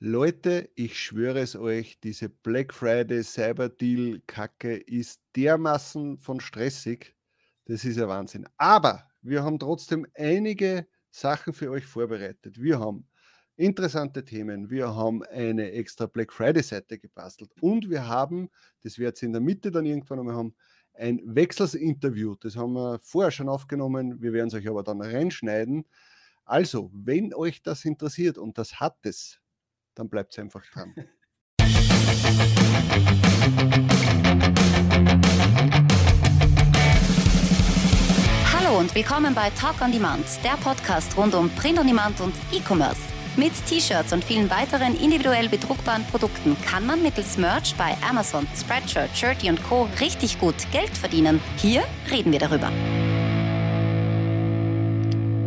[0.00, 7.16] Leute, ich schwöre es euch, diese Black Friday Cyber Deal Kacke ist dermaßen von stressig.
[7.64, 8.46] Das ist ja Wahnsinn.
[8.58, 12.62] Aber wir haben trotzdem einige Sachen für euch vorbereitet.
[12.62, 13.08] Wir haben
[13.56, 14.70] interessante Themen.
[14.70, 18.50] Wir haben eine extra Black Friday Seite gebastelt und wir haben,
[18.84, 20.54] das wird es in der Mitte dann irgendwann einmal haben,
[20.94, 22.36] ein Wechselsinterview.
[22.36, 24.22] Das haben wir vorher schon aufgenommen.
[24.22, 25.86] Wir werden es euch aber dann reinschneiden.
[26.44, 29.40] Also, wenn euch das interessiert und das hat es,
[29.98, 30.94] dann bleibt einfach dran.
[38.52, 42.34] Hallo und willkommen bei Talk on Demand, der Podcast rund um Print on Demand und
[42.52, 43.00] E-Commerce.
[43.36, 49.16] Mit T-Shirts und vielen weiteren individuell bedruckbaren Produkten kann man mittels Merch bei Amazon, Spreadshirt,
[49.16, 49.88] Shirty und Co.
[50.00, 51.40] richtig gut Geld verdienen.
[51.56, 52.70] Hier reden wir darüber.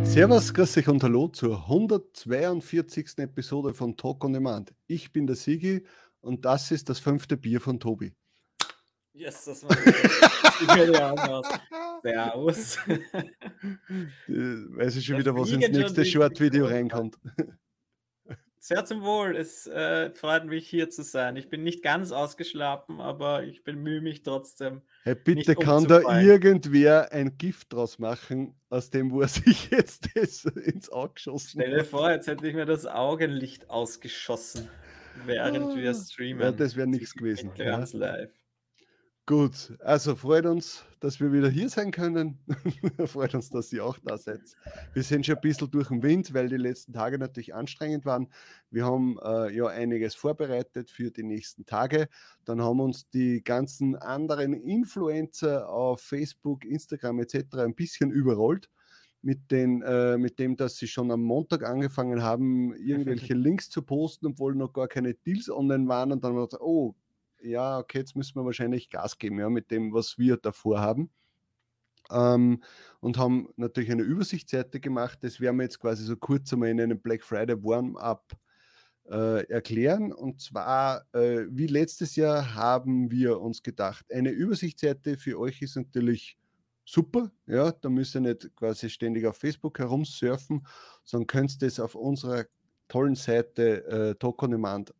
[0.04, 3.18] Servus, grüß dich und hallo zur 142.
[3.18, 4.74] Episode von Talk on Demand.
[4.86, 5.84] Ich bin der Sigi
[6.20, 8.12] und das ist das fünfte Bier von Tobi.
[9.14, 11.46] Yes, das war das.
[12.02, 12.78] Servus.
[14.26, 17.16] Weiß ich schon wieder, was ins nächste Short-Video reinkommt.
[18.64, 19.34] Sehr zum Wohl.
[19.36, 21.34] Es äh, freut mich, hier zu sein.
[21.34, 24.82] Ich bin nicht ganz ausgeschlafen, aber ich bemühe mich trotzdem.
[25.02, 30.14] Hey, bitte kann da irgendwer ein Gift draus machen, aus dem, wo er sich jetzt
[30.54, 34.68] ins Auge geschossen Stell dir vor, jetzt hätte ich mir das Augenlicht ausgeschossen,
[35.26, 35.94] während wir ah.
[35.94, 36.42] streamen.
[36.42, 37.50] Ja, das wäre nichts gewesen.
[37.56, 37.98] Ganz ja.
[37.98, 38.41] live.
[39.24, 42.40] Gut, also freut uns, dass wir wieder hier sein können.
[43.06, 44.40] freut uns, dass ihr auch da seid.
[44.94, 48.26] Wir sind schon ein bisschen durch den Wind, weil die letzten Tage natürlich anstrengend waren.
[48.70, 52.08] Wir haben äh, ja einiges vorbereitet für die nächsten Tage.
[52.44, 57.58] Dann haben uns die ganzen anderen Influencer auf Facebook, Instagram etc.
[57.58, 58.70] ein bisschen überrollt.
[59.24, 63.82] Mit, den, äh, mit dem, dass sie schon am Montag angefangen haben, irgendwelche Links zu
[63.82, 66.10] posten, obwohl noch gar keine Deals online waren.
[66.10, 66.96] Und dann haben wir gesagt, oh,
[67.42, 71.10] ja, okay, jetzt müssen wir wahrscheinlich Gas geben, ja, mit dem, was wir davor haben.
[72.10, 72.62] Ähm,
[73.00, 75.18] und haben natürlich eine Übersichtsseite gemacht.
[75.22, 78.32] Das werden wir jetzt quasi so kurz einmal in einem Black Friday Warm-up
[79.10, 80.12] äh, erklären.
[80.12, 85.76] Und zwar, äh, wie letztes Jahr, haben wir uns gedacht, eine Übersichtsseite für euch ist
[85.76, 86.36] natürlich
[86.84, 87.30] super.
[87.46, 90.66] Ja, da müsst ihr nicht quasi ständig auf Facebook herumsurfen,
[91.04, 92.44] sondern könnt es auf unserer
[92.88, 94.92] tollen Seite äh, Tokonemand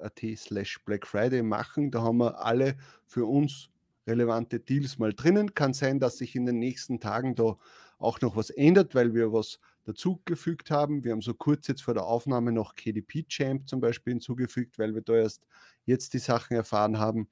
[0.00, 1.90] at slash Black Friday machen.
[1.90, 2.76] Da haben wir alle
[3.06, 3.70] für uns
[4.06, 5.54] relevante Deals mal drinnen.
[5.54, 7.56] Kann sein, dass sich in den nächsten Tagen da
[7.98, 11.04] auch noch was ändert, weil wir was dazugefügt haben.
[11.04, 14.94] Wir haben so kurz jetzt vor der Aufnahme noch KDP Champ zum Beispiel hinzugefügt, weil
[14.94, 15.46] wir da erst
[15.84, 17.28] jetzt die Sachen erfahren haben.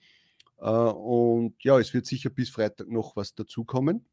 [0.58, 4.04] Äh, und ja, es wird sicher bis Freitag noch was dazukommen.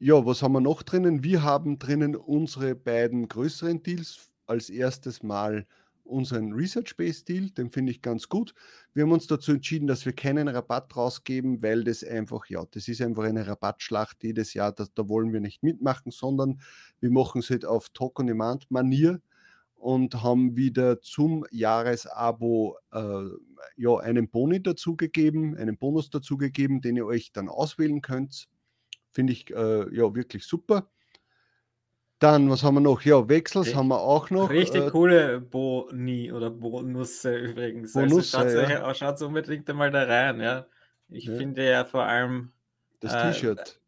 [0.00, 1.24] Ja, was haben wir noch drinnen?
[1.24, 4.30] Wir haben drinnen unsere beiden größeren Deals.
[4.46, 5.66] Als erstes mal
[6.08, 8.54] unseren Research-Based Deal, den finde ich ganz gut.
[8.94, 12.88] Wir haben uns dazu entschieden, dass wir keinen Rabatt rausgeben, weil das einfach, ja, das
[12.88, 16.60] ist einfach eine Rabattschlacht jedes Jahr, das, da wollen wir nicht mitmachen, sondern
[17.00, 19.20] wir machen es halt auf Talk-on-Demand-Manier
[19.76, 23.24] und haben wieder zum Jahresabo äh,
[23.76, 28.48] ja, einen Boni dazugegeben, einen Bonus dazugegeben, den ihr euch dann auswählen könnt.
[29.12, 30.90] Finde ich äh, ja wirklich super.
[32.18, 33.02] Dann, was haben wir noch?
[33.02, 34.50] Ja, Wechsels haben wir auch noch.
[34.50, 37.92] Richtig äh, coole Boni oder Bonusse übrigens.
[37.92, 38.94] Bonusse, also schaut, ja.
[38.94, 40.40] schaut unbedingt einmal da rein.
[40.40, 40.66] Ja.
[41.08, 41.36] Ich ja.
[41.36, 42.50] finde ja vor allem.
[43.00, 43.80] Das äh, T-Shirt.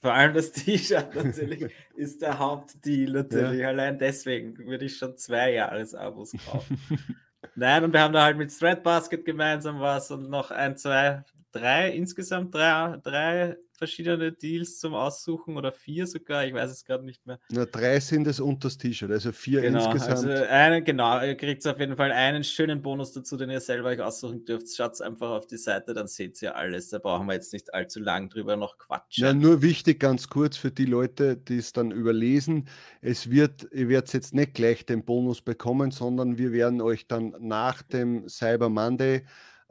[0.00, 3.60] Vor allem das T-Shirt natürlich ist der Hauptdeal natürlich.
[3.60, 3.68] Ja.
[3.68, 6.78] Allein deswegen würde ich schon zwei Jahresabos kaufen.
[7.54, 11.22] Nein, und wir haben da halt mit Threadbasket gemeinsam was und noch ein, zwei,
[11.52, 17.04] drei, insgesamt drei, drei verschiedene Deals zum Aussuchen oder vier sogar, ich weiß es gerade
[17.04, 17.40] nicht mehr.
[17.50, 20.28] Na, drei sind es unter das T-Shirt, also vier genau, insgesamt.
[20.28, 23.88] Also eine, genau, ihr kriegt auf jeden Fall einen schönen Bonus dazu, den ihr selber
[23.88, 24.74] euch aussuchen dürft.
[24.74, 26.90] Schaut einfach auf die Seite, dann seht ihr alles.
[26.90, 29.24] Da brauchen wir jetzt nicht allzu lang drüber noch quatschen.
[29.24, 32.68] Ja, nur wichtig, ganz kurz für die Leute, die es dann überlesen.
[33.00, 37.34] Es wird, ihr werdet jetzt nicht gleich den Bonus bekommen, sondern wir werden euch dann
[37.40, 39.24] nach dem Cyber Monday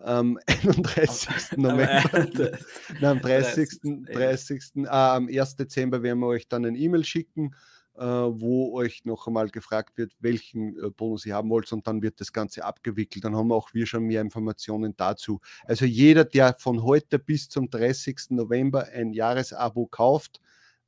[0.04, 1.58] am 31.
[1.58, 2.28] November,
[3.00, 3.80] nein, am 30.
[4.12, 4.64] 30.
[4.76, 5.56] Äh, am 1.
[5.56, 7.56] Dezember werden wir euch dann ein E-Mail schicken,
[7.96, 12.02] äh, wo euch noch einmal gefragt wird, welchen äh, Bonus ihr haben wollt und dann
[12.02, 13.24] wird das Ganze abgewickelt.
[13.24, 15.40] Dann haben auch wir schon mehr Informationen dazu.
[15.66, 18.32] Also jeder, der von heute bis zum 30.
[18.32, 20.42] November ein Jahresabo kauft,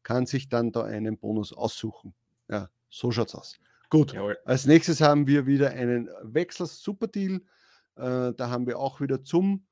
[0.03, 2.13] kann sich dann da einen Bonus aussuchen.
[2.49, 3.55] Ja, so schaut's aus.
[3.89, 4.37] Gut, Jawohl.
[4.45, 7.41] als nächstes haben wir wieder einen Wechsels Super Deal
[7.95, 9.65] äh, da haben wir auch wieder zum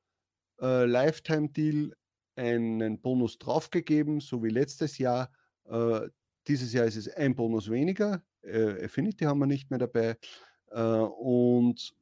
[0.61, 1.93] äh, Lifetime-Deal
[2.35, 5.31] einen Bonus draufgegeben, so wie letztes Jahr.
[5.65, 6.09] Äh,
[6.47, 8.23] dieses Jahr ist es ein Bonus weniger.
[8.41, 10.17] Äh, Affinity haben wir nicht mehr dabei.
[10.71, 11.93] Äh, und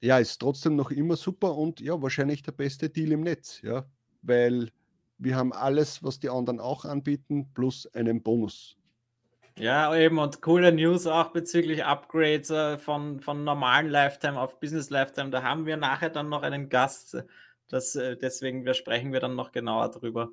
[0.00, 3.86] ja, ist trotzdem noch immer super und ja, wahrscheinlich der beste Deal im Netz, ja,
[4.22, 4.70] weil
[5.16, 8.76] wir haben alles, was die anderen auch anbieten, plus einen Bonus.
[9.56, 14.90] Ja, eben und coole News auch bezüglich Upgrades äh, von, von normalen Lifetime auf Business
[14.90, 15.30] Lifetime.
[15.30, 17.16] Da haben wir nachher dann noch einen Gast.
[17.68, 20.30] Das, äh, deswegen wir sprechen wir dann noch genauer drüber.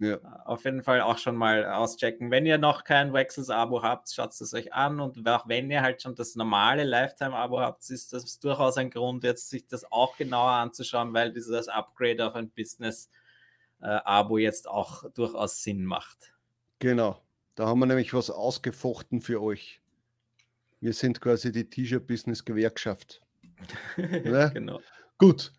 [0.00, 0.18] Ja.
[0.44, 2.32] Auf jeden Fall auch schon mal auschecken.
[2.32, 4.98] Wenn ihr noch kein Wechsels-Abo habt, schaut es euch an.
[4.98, 9.22] Und auch wenn ihr halt schon das normale Lifetime-Abo habt, ist das durchaus ein Grund,
[9.22, 15.62] jetzt sich das auch genauer anzuschauen, weil dieses Upgrade auf ein Business-Abo jetzt auch durchaus
[15.62, 16.34] Sinn macht.
[16.80, 17.23] Genau.
[17.54, 19.80] Da haben wir nämlich was ausgefochten für euch.
[20.80, 23.22] Wir sind quasi die T-Shirt-Business-Gewerkschaft.
[23.96, 24.80] genau.
[25.18, 25.52] Gut.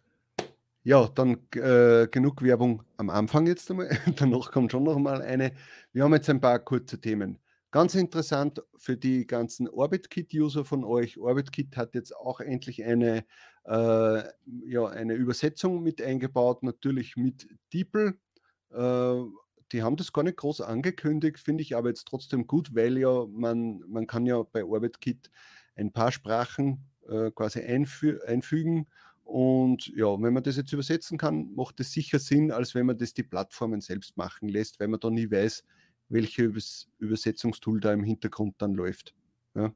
[0.83, 3.89] Ja, dann äh, genug Werbung am Anfang jetzt einmal.
[4.17, 5.53] Danach kommt schon noch mal eine.
[5.93, 7.39] Wir haben jetzt ein paar kurze Themen.
[7.71, 11.17] Ganz interessant für die ganzen OrbitKit-User von euch.
[11.17, 13.25] OrbitKit hat jetzt auch endlich eine,
[13.65, 14.23] äh,
[14.65, 18.17] ja, eine Übersetzung mit eingebaut, natürlich mit DeepL.
[18.71, 19.23] Äh,
[19.71, 23.25] die haben das gar nicht groß angekündigt, finde ich aber jetzt trotzdem gut, weil ja
[23.27, 25.31] man, man kann ja bei OrbitKit
[25.75, 28.87] ein paar Sprachen äh, quasi einfü einfügen
[29.25, 32.97] und ja, wenn man das jetzt übersetzen kann, macht es sicher Sinn, als wenn man
[32.97, 35.63] das die Plattformen selbst machen lässt, weil man da nie weiß,
[36.09, 39.15] welche Übers Übersetzungstool da im Hintergrund dann läuft.
[39.55, 39.73] Ja.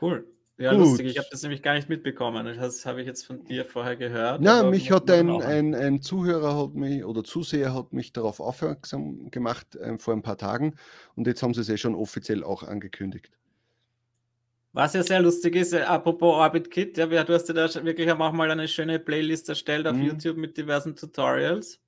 [0.00, 0.26] Cool.
[0.58, 0.80] Ja, Gut.
[0.80, 1.06] lustig.
[1.06, 2.44] Ich habe das nämlich gar nicht mitbekommen.
[2.44, 4.40] Das habe ich jetzt von dir vorher gehört.
[4.42, 9.30] Na, mich hat ein, ein, ein, Zuhörer hat mich oder Zuseher hat mich darauf aufmerksam
[9.30, 10.74] gemacht äh, vor ein paar Tagen
[11.14, 13.30] und jetzt haben sie es ja schon offiziell auch angekündigt.
[14.72, 18.10] Was ja sehr lustig ist, äh, apropos Orbit Kit, ja, du hast ja da wirklich
[18.10, 20.06] auch mal eine schöne Playlist erstellt auf mhm.
[20.06, 21.80] YouTube mit diversen Tutorials.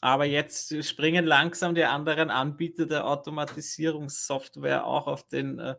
[0.00, 5.74] Aber jetzt springen langsam die anderen Anbieter der Automatisierungssoftware auch auf den äh,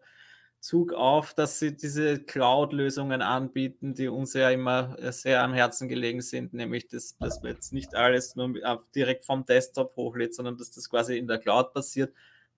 [0.64, 5.90] Zug auf, dass sie diese Cloud-Lösungen anbieten, die uns ja immer äh, sehr am Herzen
[5.90, 8.54] gelegen sind, nämlich dass, dass man jetzt nicht alles nur
[8.96, 12.14] direkt vom Desktop hochlädt, sondern dass das quasi in der Cloud passiert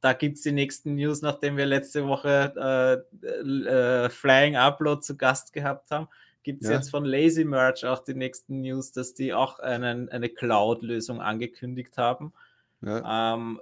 [0.06, 5.18] da gibt es die nächsten News, nachdem wir letzte Woche äh, äh, Flying Upload zu
[5.18, 6.08] Gast gehabt haben.
[6.44, 6.76] Gibt es ja.
[6.76, 11.98] jetzt von Lazy Merch auch die nächsten News, dass die auch einen, eine Cloud-Lösung angekündigt
[11.98, 12.34] haben.
[12.82, 13.34] Ja.
[13.34, 13.60] Ähm,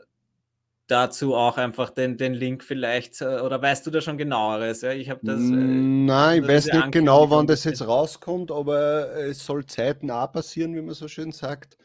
[0.87, 4.81] dazu auch einfach den, den Link vielleicht, äh, oder weißt du da schon genaueres?
[4.81, 5.39] Ja, ich habe das.
[5.39, 10.75] Äh, Nein, ich weiß nicht genau, wann das jetzt rauskommt, aber es soll zeitnah passieren,
[10.75, 11.77] wie man so schön sagt.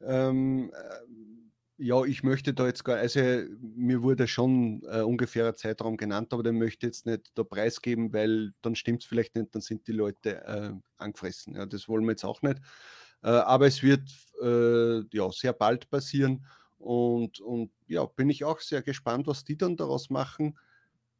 [0.00, 0.72] Ähm,
[1.78, 6.42] ja, ich möchte da jetzt gar, also mir wurde schon äh, ungefähr Zeitraum genannt, aber
[6.42, 9.86] den möchte ich jetzt nicht da preisgeben, weil dann stimmt es vielleicht nicht, dann sind
[9.88, 11.56] die Leute äh, angefressen.
[11.56, 12.58] Ja, das wollen wir jetzt auch nicht.
[13.22, 14.08] Äh, aber es wird
[14.42, 16.46] äh, ja sehr bald passieren
[16.82, 20.58] und, und ja, bin ich auch sehr gespannt, was die dann daraus machen.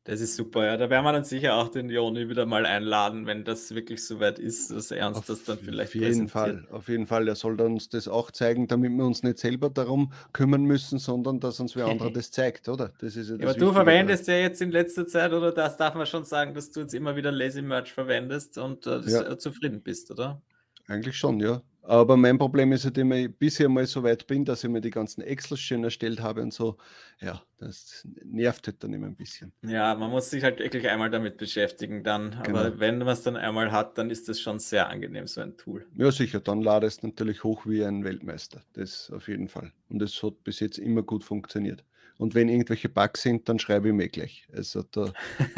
[0.04, 0.76] Das ist super, ja.
[0.76, 4.40] Da werden wir dann sicher auch den Joni wieder mal einladen, wenn das wirklich soweit
[4.40, 7.28] ist, dass er uns auf, das dann vielleicht Auf jeden Fall, auf jeden Fall.
[7.28, 11.38] Er soll uns das auch zeigen, damit wir uns nicht selber darum kümmern müssen, sondern
[11.38, 12.92] dass uns wer andere das zeigt, oder?
[12.98, 15.94] Das ist ja, das aber du verwendest ja jetzt in letzter Zeit, oder das darf
[15.94, 19.38] man schon sagen, dass du jetzt immer wieder Lazy Merch verwendest und äh, ja.
[19.38, 20.42] zufrieden bist, oder?
[20.88, 21.62] Eigentlich schon, ja.
[21.84, 24.90] Aber mein Problem ist halt immer, bisher mal so weit bin, dass ich mir die
[24.90, 26.76] ganzen Excels schön erstellt habe und so.
[27.20, 29.52] Ja, das nervt halt dann immer ein bisschen.
[29.62, 32.38] Ja, man muss sich halt wirklich einmal damit beschäftigen dann.
[32.44, 32.60] Genau.
[32.60, 35.56] Aber wenn man es dann einmal hat, dann ist das schon sehr angenehm, so ein
[35.56, 35.84] Tool.
[35.96, 36.38] Ja, sicher.
[36.38, 38.62] Dann lade es natürlich hoch wie ein Weltmeister.
[38.74, 39.72] Das auf jeden Fall.
[39.88, 41.84] Und es hat bis jetzt immer gut funktioniert.
[42.16, 44.46] Und wenn irgendwelche Bugs sind, dann schreibe ich mir gleich.
[44.52, 45.12] Also da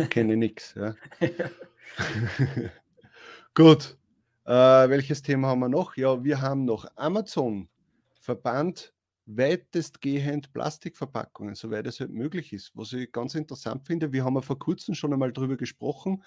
[0.08, 0.74] kenne ich nichts.
[0.74, 0.94] Ja.
[3.54, 3.96] gut.
[4.44, 5.96] Äh, welches Thema haben wir noch?
[5.96, 7.68] Ja, wir haben noch Amazon
[8.20, 8.92] verbannt
[9.26, 12.72] weitestgehend Plastikverpackungen, soweit es halt möglich ist.
[12.74, 16.22] Was ich ganz interessant finde, wir haben ja vor kurzem schon einmal darüber gesprochen,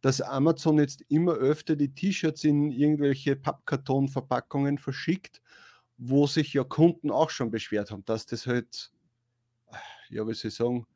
[0.00, 5.42] dass Amazon jetzt immer öfter die T-Shirts in irgendwelche Pappkartonverpackungen verschickt,
[5.98, 8.90] wo sich ja Kunden auch schon beschwert haben, dass das halt,
[10.08, 10.86] ja, wie soll ich sagen,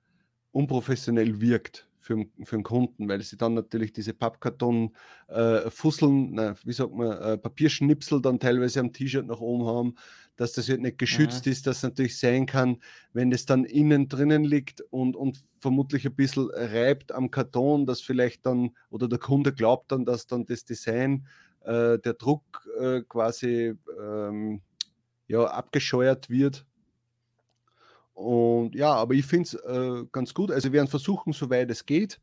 [0.52, 4.94] unprofessionell wirkt für, für den Kunden, weil sie dann natürlich diese Pappkarton
[5.28, 9.94] äh, wie sagt man, äh, Papierschnipsel dann teilweise am T-Shirt nach oben haben,
[10.36, 11.52] dass das halt nicht geschützt ja.
[11.52, 12.76] ist, dass natürlich sein kann,
[13.14, 18.02] wenn es dann innen drinnen liegt und, und vermutlich ein bisschen reibt am Karton, dass
[18.02, 21.26] vielleicht dann, oder der Kunde glaubt dann, dass dann das Design,
[21.62, 24.60] äh, der Druck äh, quasi ähm,
[25.26, 26.66] ja, abgescheuert wird
[28.14, 30.50] und ja, aber ich finde es äh, ganz gut.
[30.50, 32.20] Also wir werden versuchen, soweit es geht.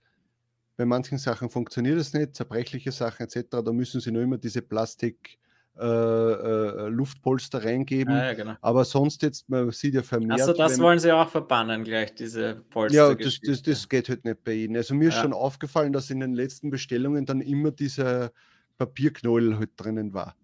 [0.77, 3.43] Bei manchen Sachen funktioniert es nicht, zerbrechliche Sachen etc.
[3.63, 5.38] Da müssen sie nur immer diese Plastik
[5.77, 8.13] äh, äh, Luftpolster reingeben.
[8.13, 8.55] Ah, ja, genau.
[8.62, 10.41] Aber sonst jetzt, man sieht ja vermehrt.
[10.41, 13.10] Also das wenn- wollen sie auch verbannen gleich, diese Polster.
[13.10, 14.75] ja, das, das, das geht halt nicht bei ihnen.
[14.75, 15.21] Also mir ist Ja.
[15.21, 18.31] schon aufgefallen, dass in den letzten Bestellungen dann immer dieser
[18.77, 20.36] Papierknäuel halt drinnen war.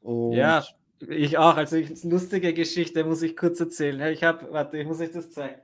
[0.00, 0.64] Und Ja,
[1.08, 1.56] ich auch.
[1.56, 4.00] Also ich, lustige Geschichte muss ich kurz erzählen.
[4.12, 5.60] Ich habe, warte, ich muss euch das zeigen.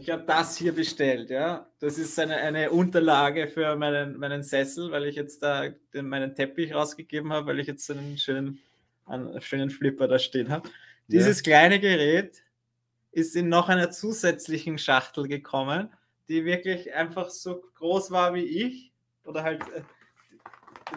[0.00, 1.66] Ich habe das hier bestellt, ja.
[1.80, 6.34] Das ist eine, eine Unterlage für meinen, meinen Sessel, weil ich jetzt da den, meinen
[6.34, 8.60] Teppich rausgegeben habe, weil ich jetzt so einen schönen,
[9.06, 10.68] einen schönen Flipper da stehen habe.
[10.68, 10.74] Ja.
[11.08, 12.44] Dieses kleine Gerät
[13.10, 15.88] ist in noch einer zusätzlichen Schachtel gekommen,
[16.28, 18.92] die wirklich einfach so groß war wie ich
[19.24, 19.82] oder halt äh,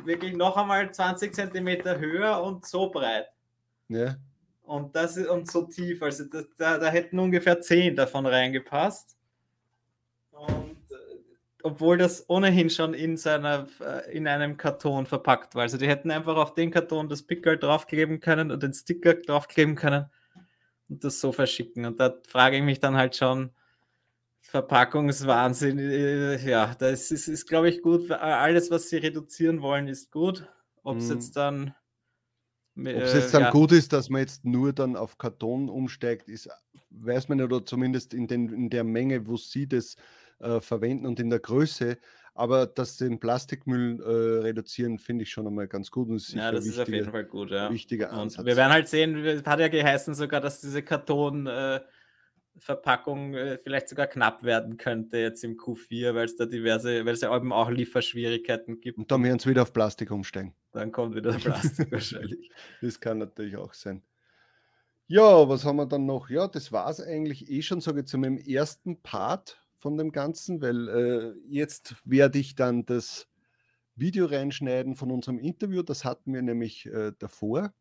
[0.03, 3.27] wirklich noch einmal 20 Zentimeter höher und so breit.
[3.87, 4.15] ja,
[4.63, 6.01] Und das ist und so tief.
[6.01, 9.17] Also das, da, da hätten ungefähr 10 davon reingepasst.
[10.31, 10.95] Und äh,
[11.63, 15.63] obwohl das ohnehin schon in seiner äh, in einem Karton verpackt war.
[15.63, 19.75] Also die hätten einfach auf den Karton das Pickel draufkleben können und den Sticker draufkleben
[19.75, 20.05] können
[20.89, 21.85] und das so verschicken.
[21.85, 23.51] Und da frage ich mich dann halt schon,
[24.51, 28.11] Verpackungswahnsinn, äh, ja, das ist, ist glaube ich, gut.
[28.11, 30.45] Alles, was sie reduzieren wollen, ist gut.
[30.83, 31.13] Ob es Mhm.
[31.13, 31.73] jetzt dann.
[32.77, 36.49] Ob es jetzt dann gut ist, dass man jetzt nur dann auf Karton umsteigt, ist,
[36.89, 39.95] weiß man nicht, oder zumindest in, den, in der Menge, wo sie das
[40.39, 41.97] äh, verwenden und in der Größe.
[42.33, 46.09] Aber dass sie den Plastikmüll äh, reduzieren, finde ich schon einmal ganz gut.
[46.09, 47.69] Und Ja, das ist auf jeden Fall gut, ja.
[47.69, 48.45] wichtiger Und Ansatz.
[48.45, 51.81] wir werden halt sehen, es hat ja geheißen sogar, dass diese Kartonverpackung äh,
[52.57, 57.13] Verpackung, äh, vielleicht sogar knapp werden könnte jetzt im Q4, weil es da diverse, weil
[57.13, 58.97] es ja eben auch Lieferschwierigkeiten gibt.
[58.97, 60.53] Und dann werden sie wieder auf Plastik umsteigen.
[60.71, 62.51] Dann kommt wieder der Plastik wahrscheinlich.
[62.81, 64.03] Das kann natürlich auch sein.
[65.07, 66.29] Ja, was haben wir dann noch?
[66.29, 70.11] Ja, das war es eigentlich eh schon, sage ich, zu meinem ersten Part von dem
[70.11, 73.27] Ganzen, weil äh, jetzt werde ich dann das
[73.95, 75.81] Video reinschneiden von unserem Interview.
[75.81, 77.73] Das hatten wir nämlich äh, davor.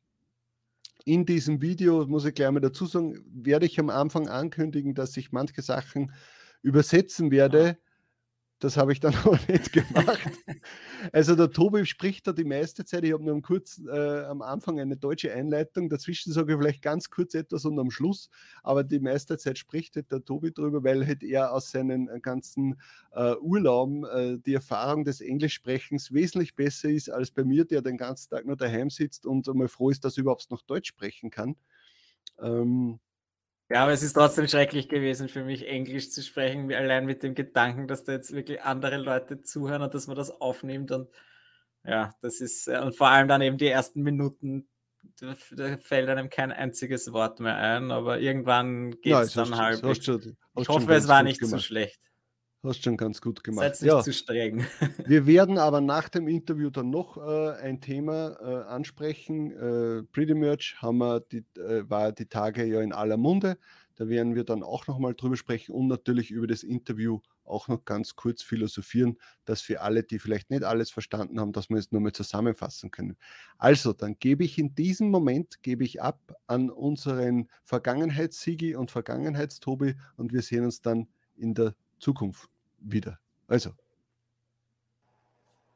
[1.04, 5.16] In diesem Video, muss ich gleich mal dazu sagen, werde ich am Anfang ankündigen, dass
[5.16, 6.12] ich manche Sachen
[6.62, 7.78] übersetzen werde.
[8.60, 10.30] Das habe ich dann aber nicht gemacht.
[11.12, 13.04] Also der Tobi spricht da die meiste Zeit.
[13.04, 15.88] Ich habe nur am, kurz, äh, am Anfang eine deutsche Einleitung.
[15.88, 18.28] Dazwischen sage ich vielleicht ganz kurz etwas und am Schluss.
[18.62, 22.20] Aber die meiste Zeit spricht halt der Tobi drüber, weil halt er aus seinen äh,
[22.20, 22.78] ganzen
[23.12, 27.96] äh, Urlauben äh, die Erfahrung des Englischsprechens wesentlich besser ist als bei mir, der den
[27.96, 31.30] ganzen Tag nur daheim sitzt und einmal froh ist, dass er überhaupt noch Deutsch sprechen
[31.30, 31.56] kann.
[32.38, 33.00] Ähm,
[33.70, 37.36] Ja, aber es ist trotzdem schrecklich gewesen für mich, Englisch zu sprechen, allein mit dem
[37.36, 40.90] Gedanken, dass da jetzt wirklich andere Leute zuhören und dass man das aufnimmt.
[40.90, 41.08] Und
[41.84, 44.68] ja, das ist, äh, und vor allem dann eben die ersten Minuten,
[45.20, 45.36] da,
[45.78, 49.84] fällt einem kein einziges Wort mehr ein, aber irgendwann geht es dann halb.
[49.84, 51.64] Ich hoffe, es war nicht so gemacht.
[51.64, 52.09] schlecht.
[52.62, 53.76] Hast schon ganz gut gemacht.
[53.76, 54.00] Seid nicht Ja.
[54.02, 54.66] zu streng.
[55.06, 59.50] Wir werden aber nach dem Interview dann noch äh, ein Thema äh, ansprechen.
[59.52, 63.56] Äh, Pretty Merch haben wir die, äh, war die Tage ja in aller Munde.
[63.96, 67.84] Da werden wir dann auch nochmal drüber sprechen und natürlich über das Interview auch noch
[67.84, 71.92] ganz kurz philosophieren, dass für alle, die vielleicht nicht alles verstanden haben, dass wir es
[71.92, 73.16] nur mal zusammenfassen können.
[73.58, 79.96] Also, dann gebe ich in diesem Moment, gebe ich ab an unseren Vergangenheitssigi und Vergangenheitstobi
[80.16, 82.49] und wir sehen uns dann in der Zukunft
[82.80, 83.18] wieder.
[83.46, 83.70] Also,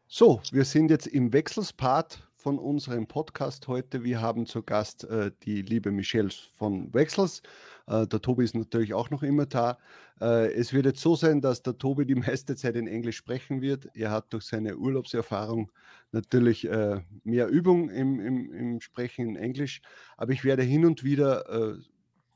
[0.06, 4.04] so, wir sind jetzt im Wechselspart von unserem Podcast heute.
[4.04, 7.42] Wir haben zu Gast äh, die liebe Michelle von Wechsels.
[7.86, 9.78] Äh, der Tobi ist natürlich auch noch immer da.
[10.20, 13.62] Äh, es wird jetzt so sein, dass der Tobi die meiste Zeit in Englisch sprechen
[13.62, 13.88] wird.
[13.94, 15.72] Er hat durch seine Urlaubserfahrung
[16.12, 19.80] natürlich äh, mehr Übung im, im, im Sprechen in Englisch.
[20.18, 21.78] Aber ich werde hin und wieder äh,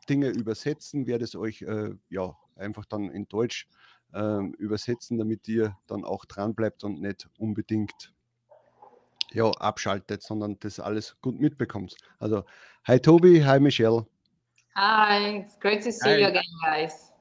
[0.08, 3.68] Dinge übersetzen, werde es euch äh, ja einfach dann in Deutsch
[4.14, 8.12] ähm, übersetzen, damit ihr dann auch dran bleibt und nicht unbedingt
[9.32, 11.96] ja, abschaltet, sondern das alles gut mitbekommt.
[12.18, 12.44] Also,
[12.86, 14.06] hi Tobi, hi Michelle.
[14.76, 16.18] Hi, it's great to see Hi.
[16.18, 17.12] you again, guys.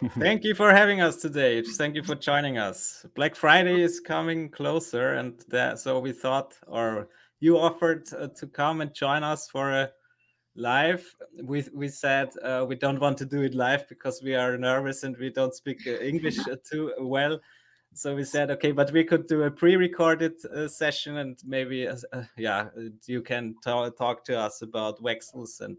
[0.18, 1.62] Thank you for having us today.
[1.62, 3.06] Thank you for joining us.
[3.14, 7.08] Black Friday is coming closer, and that, so we thought, or
[7.38, 9.90] you offered uh, to come and join us for a
[10.54, 11.14] live.
[11.42, 15.02] We we said uh, we don't want to do it live because we are nervous
[15.02, 17.40] and we don't speak uh, English uh, too well.
[17.94, 21.96] So we said, okay, but we could do a pre-recorded uh, session, and maybe, uh,
[22.38, 22.70] yeah,
[23.06, 25.76] you can talk to us about Wexels and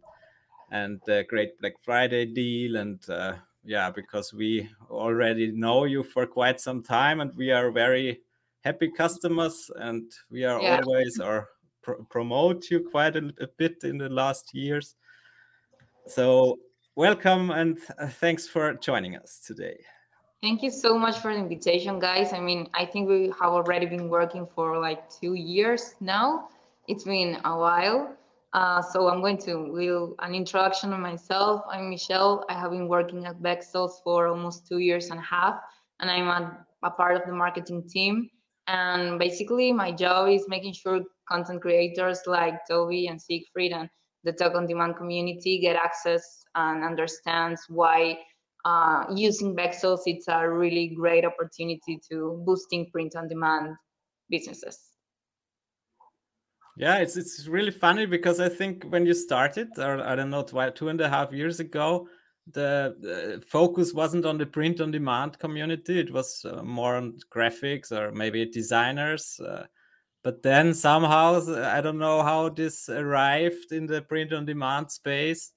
[0.69, 6.25] and the great Black Friday deal, and uh, yeah, because we already know you for
[6.27, 8.21] quite some time, and we are very
[8.63, 10.79] happy customers, and we are Yeah.
[10.79, 11.49] always or
[11.83, 14.95] pr- promote you quite a, a bit in the last years.
[16.07, 16.59] So
[16.95, 19.77] welcome and uh, thanks for joining us today.
[20.41, 22.33] Thank you so much for the invitation, guys.
[22.33, 26.49] I mean, I think we have already been working for like two years now.
[26.87, 28.17] It's been a while.
[28.51, 31.61] Uh, so I'm going to will an introduction of myself.
[31.71, 32.45] I'm Michelle.
[32.49, 35.55] I have been working at Bexels for almost two years and a half,
[35.99, 38.29] and I'm a, a part of the marketing team.
[38.67, 41.01] And basically, my job is making sure
[41.33, 43.89] content creators like Toby and Siegfried and
[44.23, 46.23] the Talk on Demand community get access
[46.55, 48.19] and understands why
[48.65, 53.75] uh, using Bexels, it's a really great opportunity to boosting print on demand
[54.29, 54.79] businesses.
[56.77, 60.43] Yeah, it's it's really funny because I think when you started, or I don't know,
[60.43, 62.07] two and a half years ago,
[62.51, 65.99] the, the focus wasn't on the print on demand community.
[65.99, 69.39] It was uh, more on graphics or maybe designers.
[69.39, 69.65] Uh,
[70.23, 75.51] but then somehow, I don't know how this arrived in the print on demand space.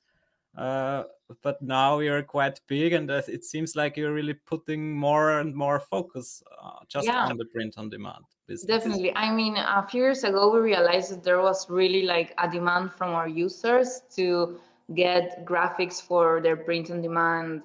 [0.57, 1.05] Uh,
[1.43, 5.81] but now you're quite big, and it seems like you're really putting more and more
[5.81, 7.27] focus uh, just yeah.
[7.27, 8.67] on the print on demand business.
[8.67, 9.15] Definitely.
[9.15, 12.93] I mean, a few years ago, we realized that there was really like a demand
[12.93, 14.59] from our users to
[14.95, 17.63] get graphics for their print on demand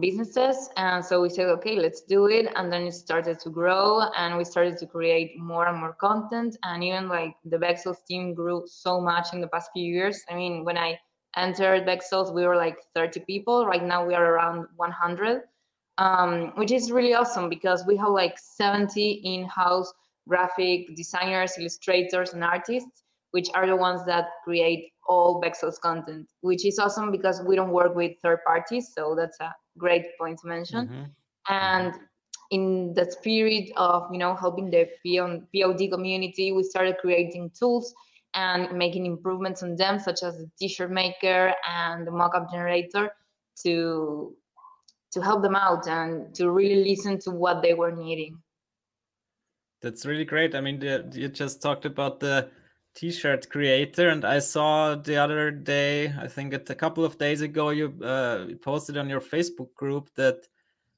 [0.00, 0.70] businesses.
[0.76, 2.52] And so we said okay let's do it.
[2.56, 6.56] And then it started to grow and we started to create more and more content.
[6.62, 10.20] And even like the Bexels team grew so much in the past few years.
[10.28, 10.98] I mean when i
[11.36, 13.66] entered Bexels, we were like 30 people.
[13.66, 15.42] Right now we are around 100,
[15.98, 19.92] um, which is really awesome because we have like 70 in-house
[20.28, 23.03] graphic designers, illustrators, and artists,
[23.34, 27.72] which are the ones that create all Bexels content, which is awesome because we don't
[27.72, 28.92] work with third parties.
[28.96, 30.86] So that's a great point to mention.
[30.86, 31.04] Mm-hmm.
[31.48, 31.94] And
[32.52, 37.92] in the spirit of you know helping the POD community, we started creating tools
[38.34, 43.10] and making improvements on them, such as the t-shirt maker and the mockup generator,
[43.64, 44.36] to
[45.10, 48.38] to help them out and to really listen to what they were needing.
[49.82, 50.54] That's really great.
[50.54, 52.48] I mean, the, you just talked about the
[52.94, 57.40] t-shirt creator, and I saw the other day, I think it's a couple of days
[57.40, 60.46] ago, you uh, posted on your Facebook group that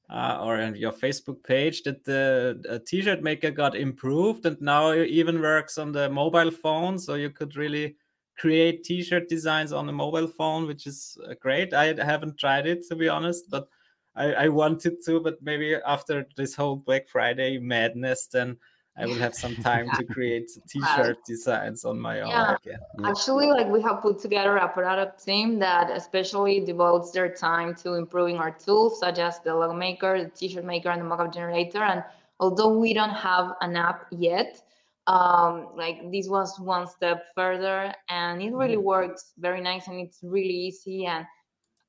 [0.09, 5.09] uh, or on your Facebook page that the t-shirt maker got improved and now it
[5.09, 6.99] even works on the mobile phone.
[6.99, 7.97] So you could really
[8.39, 11.75] create t-shirt designs on a mobile phone, which is uh, great.
[11.75, 13.69] I haven't tried it to be honest, but
[14.15, 15.21] I, I wanted to.
[15.21, 18.59] But maybe after this whole Black Friday madness, then
[18.99, 22.57] I will have some time to create t-shirt designs on my own yeah.
[22.57, 22.79] again.
[23.05, 27.95] Actually, like we have put together a product team that especially devotes their time to
[27.95, 31.83] improving our tools, such as the logo maker, the t-shirt maker, and the mockup generator.
[31.83, 32.03] And
[32.41, 34.63] although we don't have an app yet,
[35.07, 38.85] um, like this was one step further, and it really mm-hmm.
[38.85, 41.27] works very nice, and it's really easy, and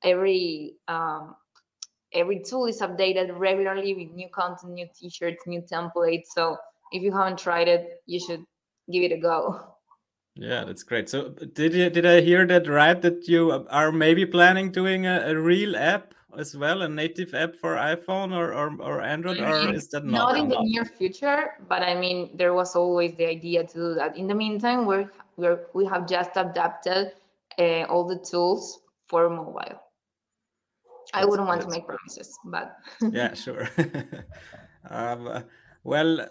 [0.04, 1.34] every um,
[2.12, 6.26] every tool is updated regularly with new content, new t-shirts, new templates.
[6.34, 6.56] So
[6.92, 8.44] if you haven't tried it, you should
[8.90, 9.60] give it a go.
[10.34, 11.08] Yeah, that's great.
[11.08, 13.00] So did you did I hear that right?
[13.02, 17.56] That you are maybe planning doing a, a real app as well, a native app
[17.56, 20.34] for iPhone or or, or Android, or is that not?
[20.34, 23.94] Not in the near future, but I mean, there was always the idea to do
[23.94, 24.16] that.
[24.16, 27.12] In the meantime, we're, we're we have just adapted
[27.58, 29.54] uh, all the tools for mobile.
[29.58, 32.76] That's, I wouldn't want to make promises, but
[33.10, 33.68] yeah, sure.
[34.90, 35.44] um,
[35.88, 36.26] well, uh,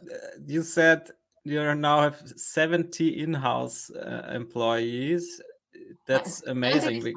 [0.46, 1.10] you said
[1.44, 5.42] you now have 70 in-house uh, employees.
[6.06, 7.16] That's amazing.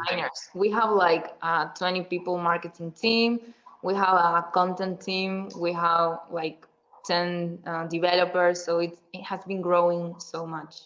[0.54, 3.40] We have like a 20 people marketing team.
[3.82, 5.50] We have a content team.
[5.56, 6.66] We have like
[7.04, 8.64] 10 uh, developers.
[8.64, 10.76] So it, it has been growing so much.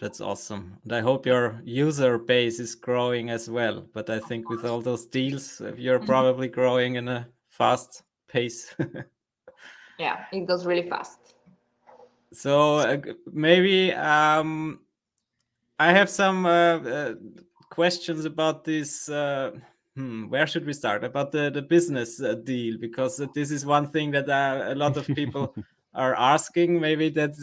[0.00, 0.78] That's awesome.
[0.82, 3.86] And I hope your user base is growing as well.
[3.94, 8.74] But I think with all those deals, you're probably growing in a fast pace.
[10.02, 11.18] yeah it goes really fast.
[12.32, 12.96] So uh,
[13.30, 14.80] maybe um
[15.78, 17.14] i have some uh, uh,
[17.70, 19.50] questions about this uh,
[19.96, 21.04] hmm, where should we start?
[21.04, 24.96] About the the business uh, deal because this is one thing that uh, a lot
[24.96, 25.54] of people
[25.94, 26.80] are asking.
[26.80, 27.34] Maybe that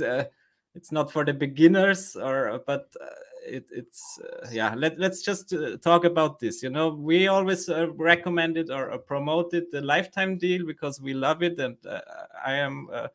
[0.75, 2.85] it's not for the beginners or but
[3.49, 6.89] it, it's uh, yeah let, let's just uh, talk about this you know?
[6.89, 11.77] We always uh, recommended or, or promoted the lifetime deal because we love it and
[11.85, 12.01] uh,
[12.45, 13.07] i am uh,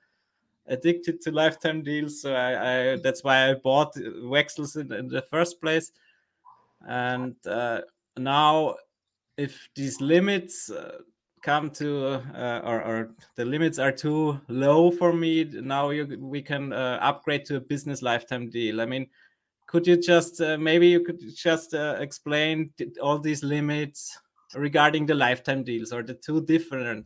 [0.67, 5.23] addicted to lifetime deals so I, I, that's why i bought Wexels in, in the
[5.23, 5.93] first place.
[6.87, 7.83] And uh,
[8.17, 8.77] now
[9.37, 10.71] if these limits
[11.43, 12.23] come to
[12.65, 17.57] or, or, the limits are too low for me now you, we can upgrade to
[17.57, 18.81] a business lifetime deal.
[18.81, 19.07] I mean
[19.75, 22.71] could you just uh, maybe you could just uh, explain
[23.03, 24.17] all these limits
[24.55, 27.05] regarding the lifetime deals or the two different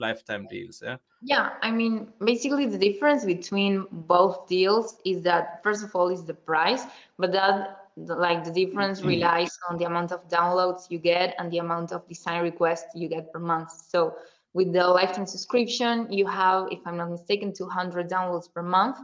[0.00, 5.84] lifetime deals yeah yeah i mean basically the difference between both deals is that first
[5.84, 6.82] of all is the price
[7.20, 9.14] but that like the difference mm-hmm.
[9.14, 13.08] relies on the amount of downloads you get and the amount of design requests you
[13.08, 14.16] get per month so
[14.54, 18.98] with the lifetime subscription you have if i'm not mistaken 200 downloads per month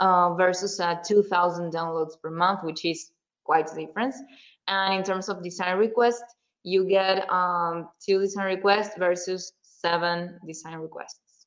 [0.00, 3.10] uh, versus uh, 2000 downloads per month which is
[3.44, 4.16] quite a difference
[4.66, 6.34] and in terms of design requests
[6.64, 11.46] you get um, two design requests versus seven design requests.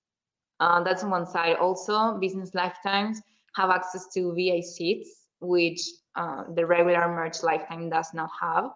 [0.59, 1.55] Uh, that's on one side.
[1.57, 3.21] Also, business lifetimes
[3.55, 5.81] have access to VA seats, which
[6.15, 8.69] uh, the regular merch lifetime does not have.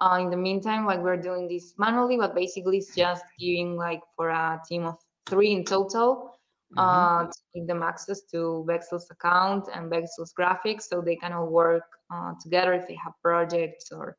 [0.00, 4.00] Uh, in the meantime, like we're doing this manually, but basically it's just giving like
[4.16, 6.34] for a team of three in total,
[6.76, 6.78] mm-hmm.
[6.78, 11.48] uh, to give them access to Vexel's account and Vexel's graphics, so they can all
[11.48, 14.16] work uh, together if they have projects or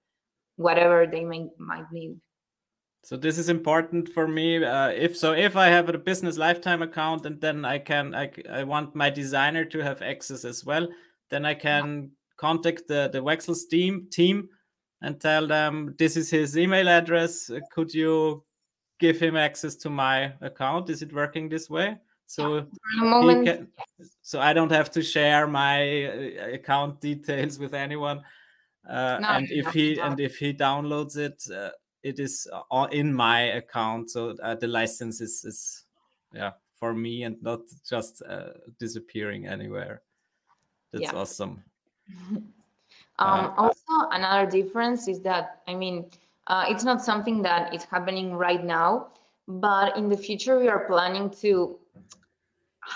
[0.57, 2.19] whatever they may might need.
[3.03, 4.63] So this is important for me.
[4.63, 8.31] Uh, if so, if I have a business lifetime account and then I can, I,
[8.47, 10.87] I want my designer to have access as well,
[11.31, 12.07] then I can yeah.
[12.37, 14.49] contact the the Vexels team team
[15.01, 17.49] and tell them this is his email address.
[17.71, 18.43] Could you
[18.99, 20.89] give him access to my account?
[20.91, 21.97] Is it working this way?
[22.31, 22.65] So
[23.43, 23.67] can,
[24.21, 28.21] so I don't have to share my uh, account details with anyone.
[28.89, 31.71] Uh, no, and if he and if he downloads it, uh,
[32.03, 34.11] it is all in my account.
[34.11, 35.83] So uh, the license is is
[36.33, 40.01] yeah for me and not just uh, disappearing anywhere.
[40.93, 41.19] That's yeah.
[41.19, 41.61] awesome.
[43.19, 46.05] um, also, another difference is that I mean,
[46.47, 49.07] uh, it's not something that is happening right now,
[49.49, 51.77] but in the future we are planning to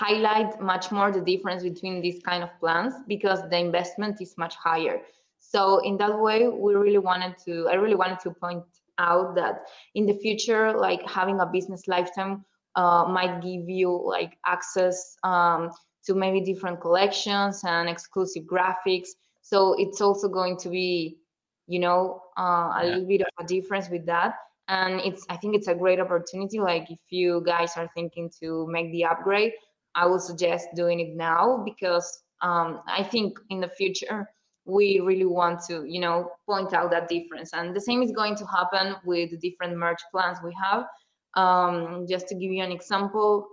[0.02, 4.54] highlight much more the difference between these kind of plans because the investment is much
[4.56, 5.00] higher
[5.48, 8.64] so in that way, we really wanted to, I really wanted to point
[8.98, 14.36] out that in the future, like having a business lifetime uh, might give you like
[14.44, 15.70] access um,
[16.04, 19.08] to maybe different collections and exclusive graphics.
[19.42, 21.18] So it's also going to be,
[21.68, 22.88] you know, uh, a yeah.
[22.90, 24.34] little bit of a difference with that.
[24.68, 26.58] And it's, I think it's a great opportunity.
[26.58, 29.52] Like if you guys are thinking to make the upgrade,
[29.96, 34.28] I would suggest doing it now because um, I think in the future,
[34.64, 37.50] we really want to you know point out that difference.
[37.52, 40.84] And the same is going to happen with the different merch plans we have.
[41.34, 43.48] Um, just to give you an example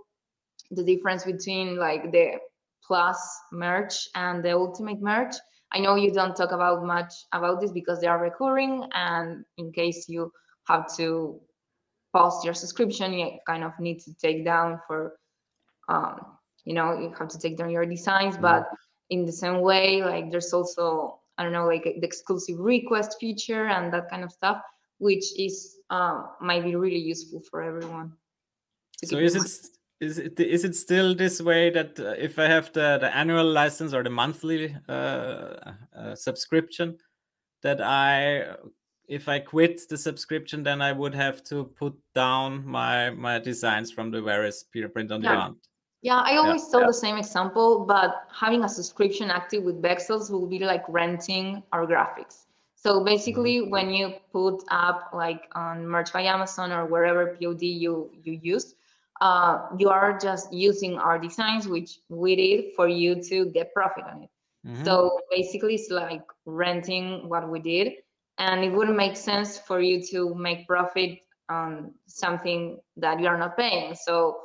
[0.70, 2.38] the difference between like the
[2.86, 3.18] plus
[3.52, 5.34] merch and the ultimate merch
[5.72, 9.72] i know you don't talk about much about this because they are recurring and in
[9.72, 10.30] case you
[10.66, 11.40] have to
[12.14, 15.14] post your subscription you kind of need to take down for
[15.88, 18.42] um, you know you have to take down your designs mm-hmm.
[18.42, 18.68] but
[19.10, 23.66] in the same way like there's also i don't know like the exclusive request feature
[23.66, 24.60] and that kind of stuff
[24.98, 28.12] which is um, might be really useful for everyone
[29.04, 29.70] so is it
[30.00, 33.44] is it is it still this way that uh, if i have the the annual
[33.44, 36.96] license or the monthly uh, uh, subscription
[37.62, 38.44] that i
[39.06, 43.92] if i quit the subscription then i would have to put down my my designs
[43.92, 45.56] from the various peer print on demand
[46.04, 46.20] yeah.
[46.20, 46.86] I always yeah, tell yeah.
[46.88, 51.86] the same example, but having a subscription active with Vexels will be like renting our
[51.86, 52.44] graphics.
[52.76, 53.70] So basically, mm-hmm.
[53.70, 58.74] when you put up like on Merch by Amazon or wherever POD you you use,
[59.22, 64.04] uh, you are just using our designs, which we did for you to get profit
[64.04, 64.30] on it.
[64.66, 64.84] Mm-hmm.
[64.84, 67.92] So basically, it's like renting what we did,
[68.36, 73.38] and it wouldn't make sense for you to make profit on something that you are
[73.38, 73.94] not paying.
[73.94, 74.40] So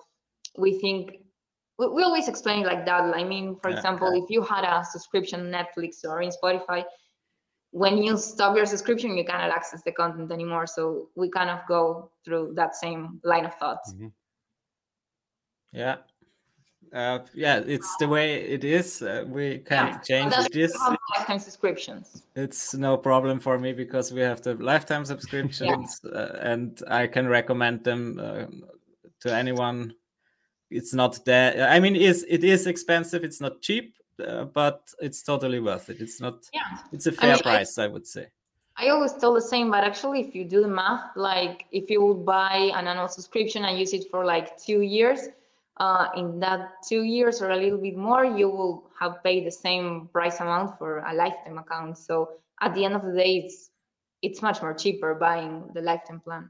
[0.58, 1.20] we think
[1.80, 3.16] we, we always explain like that.
[3.16, 6.84] I mean, for yeah, example, if you had a subscription Netflix or in Spotify,
[7.72, 10.68] when you stop your subscription, you cannot access the content anymore.
[10.68, 13.80] So we kind of go through that same line of thought.
[13.90, 14.08] Mm-hmm.
[15.72, 15.98] Yeah.
[16.92, 19.04] Uh, yeah, it's the way it is.
[19.04, 20.00] Uh, we can't yeah.
[20.00, 20.52] change it.
[20.52, 20.76] This
[21.16, 22.24] lifetime subscriptions.
[22.36, 26.10] It's no problem for me because we have the lifetime subscriptions, yeah.
[26.10, 28.46] uh, and I can recommend them uh,
[29.20, 29.94] to anyone
[30.70, 34.94] it's not that i mean it is it is expensive it's not cheap uh, but
[35.00, 36.02] it's totally worth it.
[36.02, 36.62] It's not yeah.
[36.92, 38.28] it's a fair I mean, price I, I, would say.
[38.76, 42.04] I always tell the same but actually if you do the math like if you
[42.06, 45.28] would buy an annual subscription and use it for like two years
[45.78, 49.52] uh, in that two years or a little bit more you will have paid the
[49.52, 51.98] same price amount for a lifetime account.
[51.98, 53.70] So at the end of the day it's
[54.22, 56.50] it's much more cheaper buying the lifetime plan.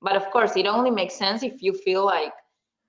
[0.00, 2.32] But of course it only makes sense if you feel like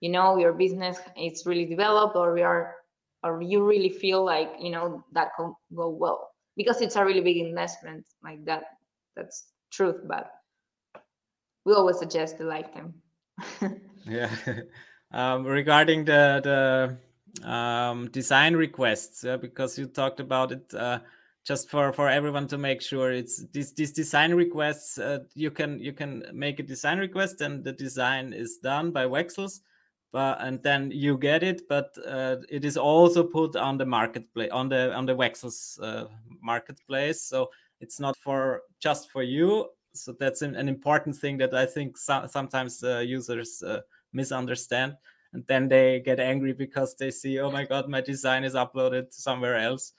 [0.02, 2.76] you know your business is really developed or are
[3.24, 7.22] or you really feel like you know that can go well because it's a really
[7.22, 8.64] big investment like that
[9.16, 10.32] that's truth but
[11.68, 12.94] we always suggest the lifetime.
[14.06, 14.34] yeah.
[15.10, 21.00] Um, regarding the the um, design requests, uh, because you talked about it, uh,
[21.46, 25.00] just for for everyone to make sure it's these these design requests.
[25.00, 29.06] Uh, you can you can make a design request and the design is done by
[29.06, 29.62] Wexels,
[30.18, 31.70] but and then you get it.
[31.70, 36.06] But uh, it is also put on the marketplace on the on the Wexels uh,
[36.42, 37.22] marketplace.
[37.22, 37.52] So
[37.82, 39.70] it's not for just for you.
[39.94, 44.98] So that's an, an important thing that I think so, sometimes uh, users uh, misunderstand,
[45.34, 49.14] and then they get angry because they see, oh my god, my design is uploaded
[49.14, 49.94] somewhere else.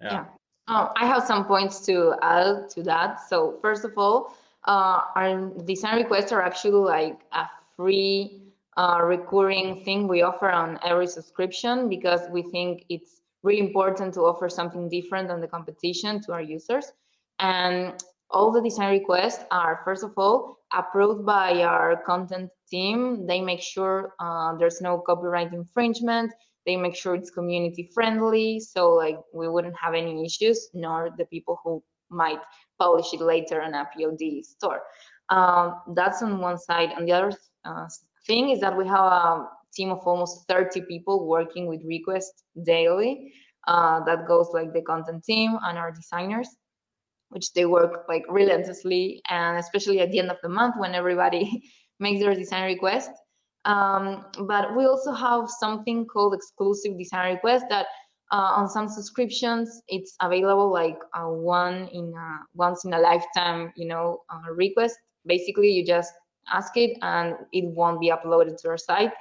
[0.00, 0.12] Yeah.
[0.12, 0.24] yeah.
[0.66, 3.20] Um, I have some points to add to that.
[3.28, 7.46] So first of all, uh, our design requests are actually like a
[7.76, 8.41] free
[8.76, 14.20] uh, recurring thing we offer on every subscription because we think it's really important to
[14.20, 16.92] offer something different than the competition to our users.
[17.38, 17.94] And
[18.30, 23.26] all the design requests are, first of all, approved by our content team.
[23.26, 26.32] They make sure uh, there's no copyright infringement.
[26.64, 28.60] They make sure it's community friendly.
[28.60, 32.38] So like we wouldn't have any issues, nor the people who might
[32.78, 34.82] publish it later on a POD store.
[35.28, 36.90] Um, that's on one side.
[36.96, 37.32] And the other
[37.64, 37.86] uh,
[38.26, 43.32] thing is that we have a team of almost 30 people working with requests daily.
[43.68, 46.48] Uh, that goes like the content team and our designers
[47.32, 51.62] which they work like relentlessly and especially at the end of the month when everybody
[52.00, 53.10] makes their design request
[53.64, 57.86] um, but we also have something called exclusive design request that
[58.32, 63.72] uh, on some subscriptions it's available like uh, one in a, once in a lifetime
[63.76, 66.12] you know uh, request basically you just
[66.50, 69.12] ask it and it won't be uploaded to our site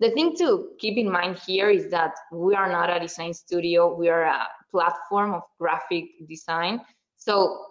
[0.00, 3.94] the thing to keep in mind here is that we are not a design studio
[3.94, 6.80] we are a platform of graphic design
[7.16, 7.66] so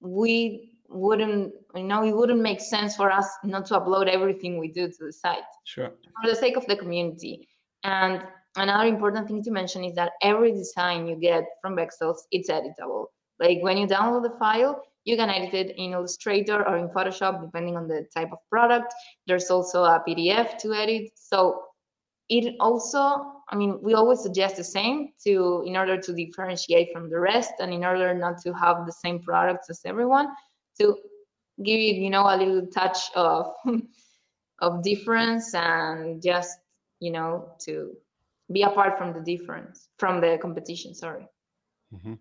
[0.00, 4.68] we wouldn't, you know, it wouldn't make sense for us not to upload everything we
[4.68, 5.38] do to the site.
[5.64, 5.92] Sure.
[6.22, 7.48] For the sake of the community.
[7.84, 8.22] And
[8.56, 13.06] another important thing to mention is that every design you get from Wexels, it's editable.
[13.38, 17.40] Like when you download the file, you can edit it in Illustrator or in Photoshop,
[17.40, 18.92] depending on the type of product.
[19.26, 21.10] There's also a PDF to edit.
[21.14, 21.62] So
[22.28, 27.08] it also I mean, we always suggest the same to in order to differentiate from
[27.08, 30.28] the rest and in order not to have the same products as everyone,
[30.80, 30.96] to
[31.62, 33.52] give it, you know, a little touch of
[34.60, 36.58] of difference and just,
[36.98, 37.92] you know, to
[38.52, 40.92] be apart from the difference from the competition.
[40.94, 41.28] Sorry.
[41.94, 42.14] Mm-hmm.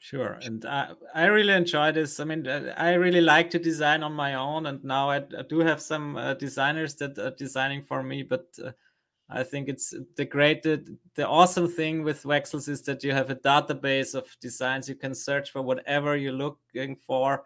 [0.00, 2.20] Sure, and I, I really enjoy this.
[2.20, 5.42] I mean, uh, I really like to design on my own, and now I, I
[5.48, 8.46] do have some uh, designers that are designing for me, but.
[8.62, 8.72] Uh,
[9.30, 13.30] I think it's the great, the, the awesome thing with Wexels is that you have
[13.30, 14.88] a database of designs.
[14.88, 17.44] You can search for whatever you're looking for,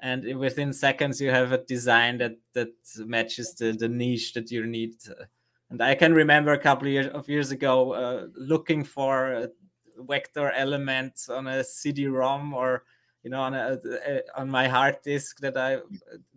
[0.00, 4.66] and within seconds you have a design that that matches the the niche that you
[4.66, 4.94] need.
[5.70, 9.50] And I can remember a couple of years, of years ago uh, looking for
[10.00, 12.84] vector elements on a CD-ROM or
[13.22, 15.78] you know on a, a, on my hard disk that I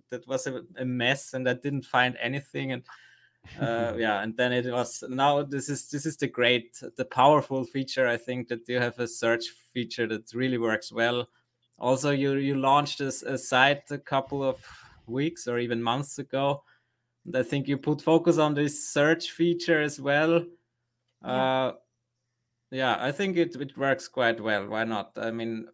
[0.09, 2.83] that was a, a mess and I didn't find anything and
[3.59, 7.63] uh, yeah and then it was now this is this is the great the powerful
[7.63, 11.27] feature i think that you have a search feature that really works well
[11.77, 14.63] also you you launched a, a site a couple of
[15.07, 16.63] weeks or even months ago
[17.25, 20.45] and i think you put focus on this search feature as well
[21.25, 21.29] yeah.
[21.29, 21.73] uh
[22.73, 24.67] yeah i think it, it works quite well.
[24.67, 25.11] Why not?
[25.15, 25.67] I mean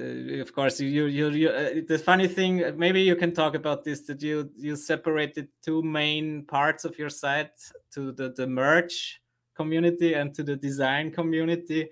[0.00, 3.54] uh, of course you you, you uh, the funny thing uh, maybe you can talk
[3.54, 7.52] about this that you you separated two main parts of your site
[7.92, 9.20] to the the merch
[9.54, 11.90] community and to the design community.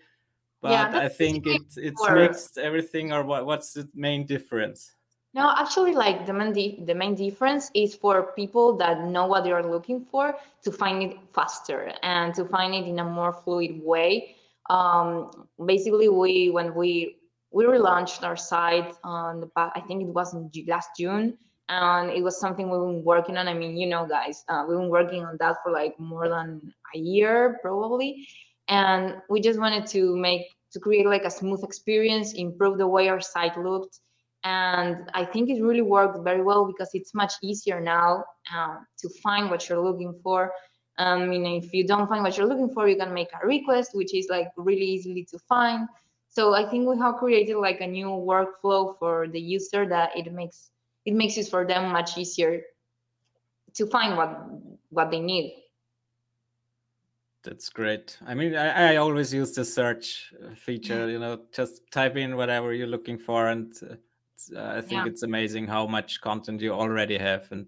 [0.63, 2.59] But yeah, i think it it's mixed.
[2.59, 4.95] Everything or what what's the main difference?
[5.35, 6.53] No actually like the main
[6.87, 11.03] the main difference is for people that know what they are looking for to find
[11.03, 14.37] it faster and to find it in a more fluid way
[14.71, 17.17] um, basically we when we
[17.51, 21.37] we relaunched our site on the I think it was in last June,
[21.69, 23.49] and it was something we've been working on.
[23.49, 26.73] I mean, you know, guys, uh, we've been working on that for like more than
[26.95, 28.29] a year probably,
[28.69, 33.09] and we just wanted to make to create like a smooth experience, improve the way
[33.09, 33.99] our site looked,
[34.45, 39.09] and I think it really worked very well because it's much easier now um, to
[39.23, 40.53] find what you're looking for.
[40.99, 43.47] Um, I mean, if you don't find what you're looking for, you can make a
[43.47, 45.89] request, which is like really easily to find.
[46.29, 50.33] So I think we have created like a new workflow for the user that it
[50.33, 50.71] makes
[51.07, 52.63] it makes it for them much easier
[53.75, 54.31] to find what
[54.91, 55.57] what they need.
[57.43, 58.19] That's great.
[58.27, 61.09] I mean, I, I always use the search feature.
[61.09, 63.95] You know, just type in whatever you're looking for, and uh,
[64.55, 65.07] uh, I think yeah.
[65.07, 67.67] it's amazing how much content you already have and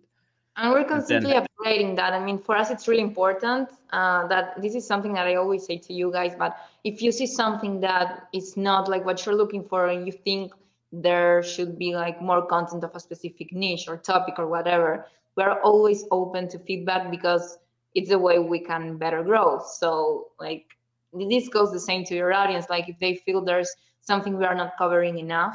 [0.56, 2.12] and we're constantly then, upgrading that.
[2.12, 5.64] I mean, for us, it's really important uh, that this is something that I always
[5.64, 6.34] say to you guys.
[6.38, 10.12] But if you see something that is not like what you're looking for, and you
[10.12, 10.52] think
[10.92, 15.58] there should be like more content of a specific niche or topic or whatever, we're
[15.62, 17.58] always open to feedback because
[17.94, 19.62] it's the way we can better grow.
[19.64, 20.66] So, like,
[21.12, 22.66] this goes the same to your audience.
[22.68, 25.54] Like, if they feel there's something we are not covering enough,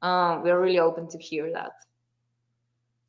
[0.00, 1.72] uh, we're really open to hear that.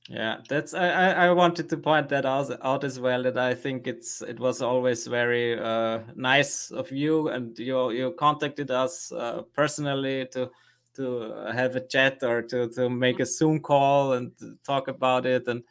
[0.10, 3.24] Yeah, that's I, I wanted to point that out, out as well.
[3.24, 8.12] That I think it's it was always very uh, nice of you, and you you
[8.18, 10.50] contacted us uh, personally to
[10.96, 14.32] to have a chat or to to make a Zoom call and
[14.66, 15.64] talk about it, and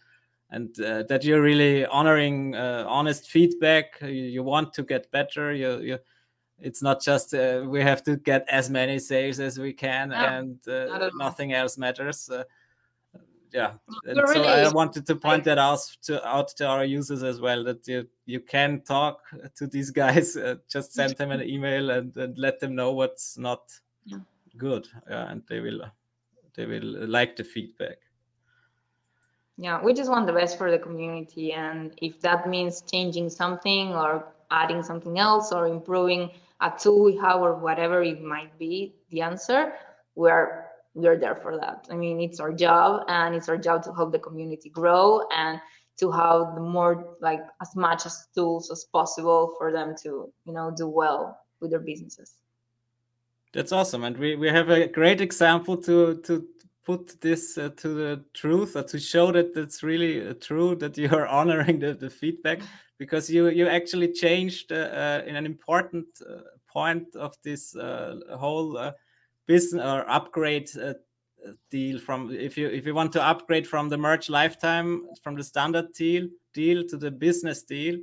[0.51, 3.99] and uh, that you're really honoring uh, honest feedback.
[4.01, 5.53] You, you, want to get better.
[5.53, 5.99] You you
[6.61, 10.57] it's not just uh, we have to get as many sales as we can, and
[10.69, 12.31] uh, nothing else matters
[13.53, 13.73] yeah.
[14.05, 17.41] And so really i wanted to point that out to out to our users as
[17.41, 19.23] well that you you can talk
[19.57, 23.39] to these guys uh, just send them an email and, and let them know what's
[23.39, 23.73] not
[24.05, 24.19] yeah.
[24.57, 24.89] good.
[25.09, 25.83] Yeah, and they will
[26.55, 27.99] they will like the feedback.
[29.57, 33.95] Yeah we just want the best for the community and if that means changing something
[33.95, 38.95] or adding something else or improving a tool we have or whatever it might be
[39.11, 39.73] the answer
[40.15, 40.70] we're
[41.01, 41.87] we're there for that.
[41.91, 45.61] I mean, it's our job, and it's our job to help the community grow and
[45.99, 50.53] to have the more like as much as tools as possible for them to you
[50.53, 52.35] know do well with their businesses.
[53.53, 56.47] That's awesome, and we we have a great example to to
[56.85, 60.97] put this uh, to the truth or to show that it's really uh, true that
[60.97, 62.61] you are honoring the, the feedback
[62.99, 66.41] because you you actually changed uh, uh in an important uh,
[66.73, 68.93] point of this uh, whole
[69.51, 70.95] business or upgrade uh,
[71.71, 75.43] deal from if you if you want to upgrade from the merge lifetime from the
[75.43, 77.99] standard deal deal to the business deal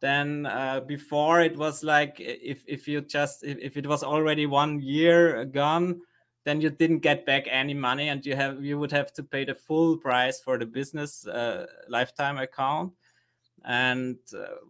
[0.00, 4.46] then uh, before it was like if if you just if, if it was already
[4.46, 6.00] one year gone
[6.44, 9.44] then you didn't get back any money and you have you would have to pay
[9.44, 12.92] the full price for the business uh, lifetime account.
[13.64, 14.60] And uh,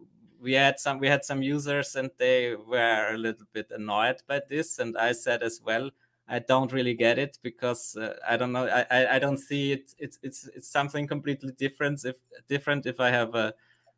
[0.45, 4.39] we had some we had some users and they were a little bit annoyed by
[4.47, 5.89] this and i said as well
[6.27, 8.65] I don't really get it because uh, I don't know.
[8.65, 9.93] I, I don't see it.
[9.99, 12.03] It's it's it's something completely different.
[12.03, 12.15] If
[12.47, 13.53] different if I have a,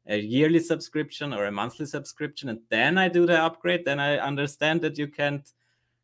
[0.08, 4.18] a yearly subscription or a monthly subscription, and then I do the upgrade, then I
[4.18, 5.50] understand that you can't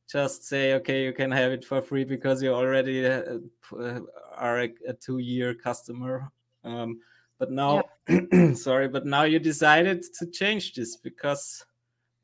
[0.09, 3.39] just say okay, you can have it for free because you already uh,
[3.77, 3.99] uh
[4.37, 6.31] are a, a two-year customer.
[6.63, 7.01] Um,
[7.37, 8.53] but now, yeah.
[8.53, 11.65] sorry, but now you decided to change this because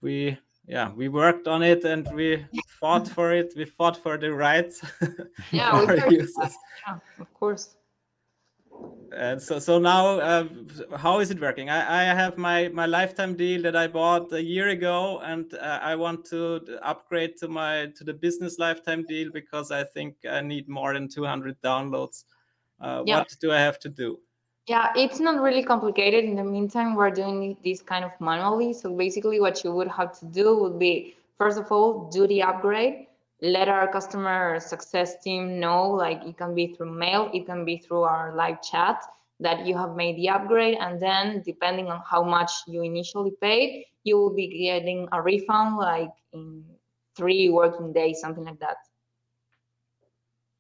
[0.02, 0.38] we
[0.70, 3.54] yeah we worked on it and we fought for it.
[3.58, 4.82] We fought for the rights
[5.52, 6.56] yeah, our users.
[6.88, 7.76] yeah of course.
[9.12, 10.48] And so so now uh,
[10.96, 11.70] how is it working?
[11.70, 15.80] I, I have my my lifetime deal that i bought a year ago and uh,
[15.82, 20.42] i want to upgrade to my to the business lifetime deal because i think i
[20.42, 22.26] need more than 200 downloads.
[22.80, 23.18] Uh, yeah.
[23.18, 24.20] what do i have to do
[24.70, 26.26] yeah, it's not really complicated.
[26.26, 28.72] In the meantime, we're doing this kind of manually.
[28.74, 32.44] So basically, what you would have to do would be first of all, do the
[32.44, 33.08] upgrade.
[33.42, 37.78] Let our customer success team know, like it can be through mail, it can be
[37.78, 39.02] through our live chat
[39.40, 40.78] that you have made the upgrade.
[40.80, 45.78] And then, depending on how much you initially paid, you will be getting a refund
[45.78, 46.64] like in
[47.16, 48.78] three working days, something like that.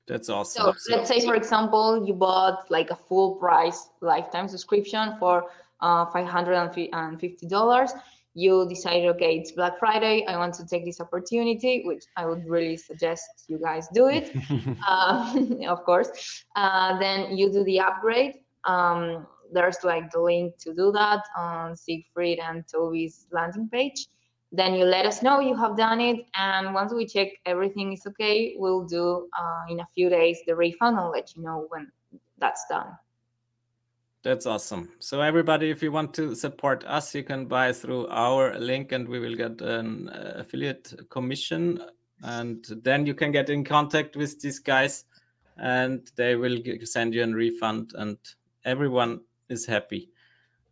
[0.09, 0.73] That's awesome.
[0.75, 5.45] So let's say, for example, you bought like a full price lifetime subscription for
[5.81, 7.91] uh, $550.
[8.33, 10.25] You decided, okay, it's Black Friday.
[10.27, 14.35] I want to take this opportunity, which I would really suggest you guys do it,
[14.87, 15.35] uh,
[15.67, 16.43] of course.
[16.55, 18.33] Uh, then you do the upgrade.
[18.65, 24.07] Um, there's like the link to do that on Siegfried and Toby's landing page
[24.51, 28.05] then you let us know you have done it and once we check everything is
[28.07, 31.91] okay we'll do uh, in a few days the refund and let you know when
[32.39, 32.87] that's done.
[34.23, 34.89] That's awesome.
[34.99, 39.07] So everybody if you want to support us you can buy through our link and
[39.07, 41.81] we will get an uh, affiliate commission.
[42.21, 45.05] And then you can get in contact with these guys
[45.57, 48.17] and they will send you a refund and
[48.65, 50.09] everyone is happy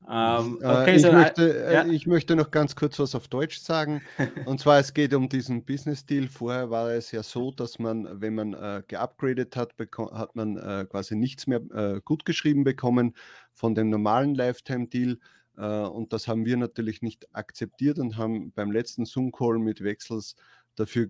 [0.10, 1.86] Ähm, äh, okay, ich, so, möchte, äh, ja.
[1.86, 4.02] ich möchte noch ganz kurz was auf Deutsch sagen.
[4.46, 6.28] Und zwar, es geht um diesen Business Deal.
[6.28, 9.74] Vorher war es ja so, dass man, wenn man äh, geupgradet hat,
[10.14, 13.16] hat man äh, quasi nichts mehr äh, gut geschrieben bekommen
[13.54, 15.20] von dem normalen Lifetime Deal.
[15.58, 20.36] Äh, und das haben wir natürlich nicht akzeptiert und haben beim letzten Zoom-Call mit Wechsels
[20.76, 21.08] dafür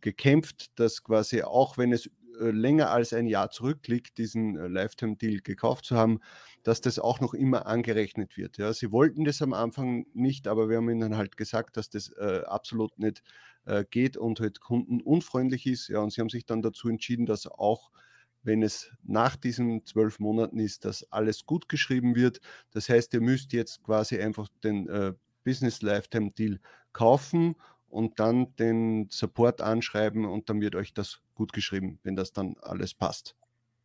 [0.00, 2.10] gekämpft, dass quasi auch wenn es äh,
[2.50, 6.20] länger als ein Jahr zurückliegt, diesen äh, Lifetime-Deal gekauft zu haben,
[6.62, 8.58] dass das auch noch immer angerechnet wird.
[8.58, 8.72] Ja.
[8.72, 12.42] Sie wollten das am Anfang nicht, aber wir haben ihnen halt gesagt, dass das äh,
[12.46, 13.22] absolut nicht
[13.66, 15.88] äh, geht und halt kundenunfreundlich ist.
[15.88, 17.90] Ja, und sie haben sich dann dazu entschieden, dass auch
[18.42, 22.40] wenn es nach diesen zwölf Monaten ist, dass alles gut geschrieben wird.
[22.70, 25.12] Das heißt, ihr müsst jetzt quasi einfach den äh,
[25.44, 26.58] Business Lifetime Deal
[26.92, 27.56] kaufen
[27.90, 32.56] und dann den Support anschreiben und dann wird euch das gut geschrieben, wenn das dann
[32.62, 33.36] alles passt.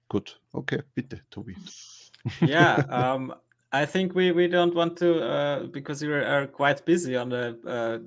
[0.07, 1.55] Gut, okay, bitte, Tobi.
[2.41, 3.35] Yeah, um,
[3.71, 7.55] I think we, we don't want to, uh, because you are quite busy on the
[7.67, 7.99] uh,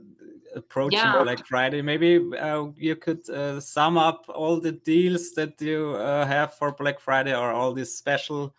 [0.57, 1.23] approaching yeah.
[1.23, 1.83] Black Friday.
[1.83, 6.73] Maybe uh, you could uh, sum up all the deals that you uh, have for
[6.73, 8.55] Black Friday or all these special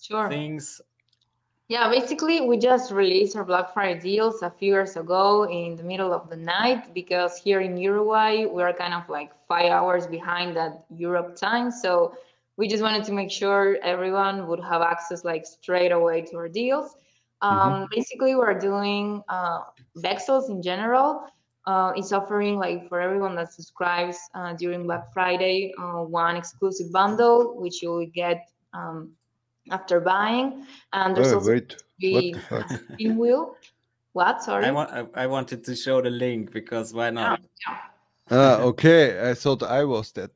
[0.00, 0.28] sure.
[0.28, 0.80] things.
[1.68, 5.82] Yeah, basically, we just released our Black Friday deals a few years ago in the
[5.82, 10.06] middle of the night because here in Uruguay, we are kind of like five hours
[10.06, 11.70] behind that Europe time.
[11.70, 12.14] So
[12.56, 16.48] we just wanted to make sure everyone would have access like straight away to our
[16.48, 16.96] deals.
[17.42, 17.46] Mm-hmm.
[17.46, 17.84] Um, mm-hmm.
[17.90, 19.60] Basically, we're doing uh,
[19.98, 21.24] Bexels in general.
[21.64, 26.90] Uh, it's offering like for everyone that subscribes uh, during Black Friday uh, one exclusive
[26.92, 29.12] bundle, which you will get um,
[29.70, 30.66] after buying.
[30.92, 31.76] And there's oh, also wait.
[31.98, 33.56] the, the spin wheel.
[34.12, 34.42] What?
[34.42, 34.66] Sorry.
[34.66, 37.40] I, wa- I wanted to show the link because why not?
[37.66, 37.76] Yeah.
[38.30, 39.30] Ah, okay.
[39.30, 40.30] I thought I was that.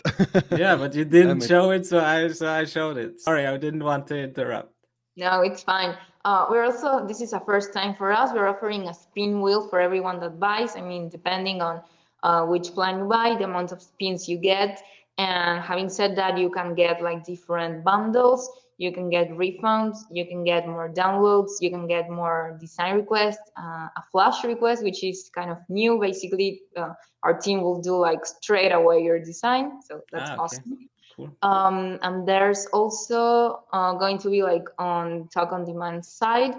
[0.59, 3.21] yeah, but you didn't show it, so I so I showed it.
[3.21, 4.73] Sorry, I didn't want to interrupt.
[5.17, 5.97] No, it's fine.
[6.27, 8.33] Uh, we're also, this is a first time for us.
[8.35, 10.77] We're offering a spin wheel for everyone that buys.
[10.77, 11.81] I mean, depending on
[12.23, 14.83] uh, which plan you buy, the amount of spins you get.
[15.19, 18.51] And having said that, you can get like different bundles.
[18.79, 19.99] You can get refunds.
[20.11, 21.53] You can get more downloads.
[21.61, 25.99] You can get more design requests, uh, a flash request, which is kind of new.
[25.99, 29.81] Basically, uh, our team will do like straight away your design.
[29.83, 30.43] So that's ah, okay.
[30.43, 30.89] awesome.
[31.17, 31.37] Cool.
[31.41, 36.55] Um, and there's also uh, going to be like on Talk on Demand side.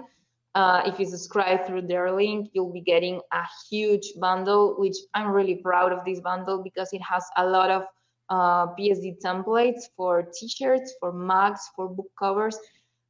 [0.56, 5.28] Uh, if you subscribe through their link, you'll be getting a huge bundle, which I'm
[5.28, 7.84] really proud of this bundle because it has a lot of
[8.30, 12.56] uh, PSD templates for t-shirts, for mugs, for book covers,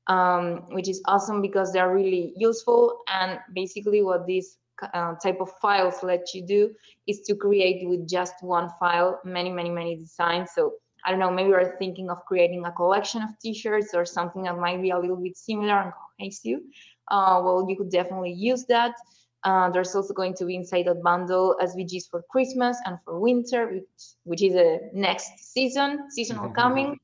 [0.06, 3.00] um, which is awesome because they're really useful.
[3.12, 4.56] And basically what this
[4.94, 6.70] uh, type of files let you do
[7.06, 10.50] is to create with just one file, many, many, many designs.
[10.54, 14.42] So I don't know, maybe you're thinking of creating a collection of t-shirts or something
[14.42, 16.60] that might be a little bit similar and cohesive.
[17.08, 18.94] Uh, well, you could definitely use that.
[19.48, 23.60] Uh, there's also going to be inside that bundle SVGs for Christmas and for winter,
[23.72, 26.98] which, which is a next season, seasonal coming.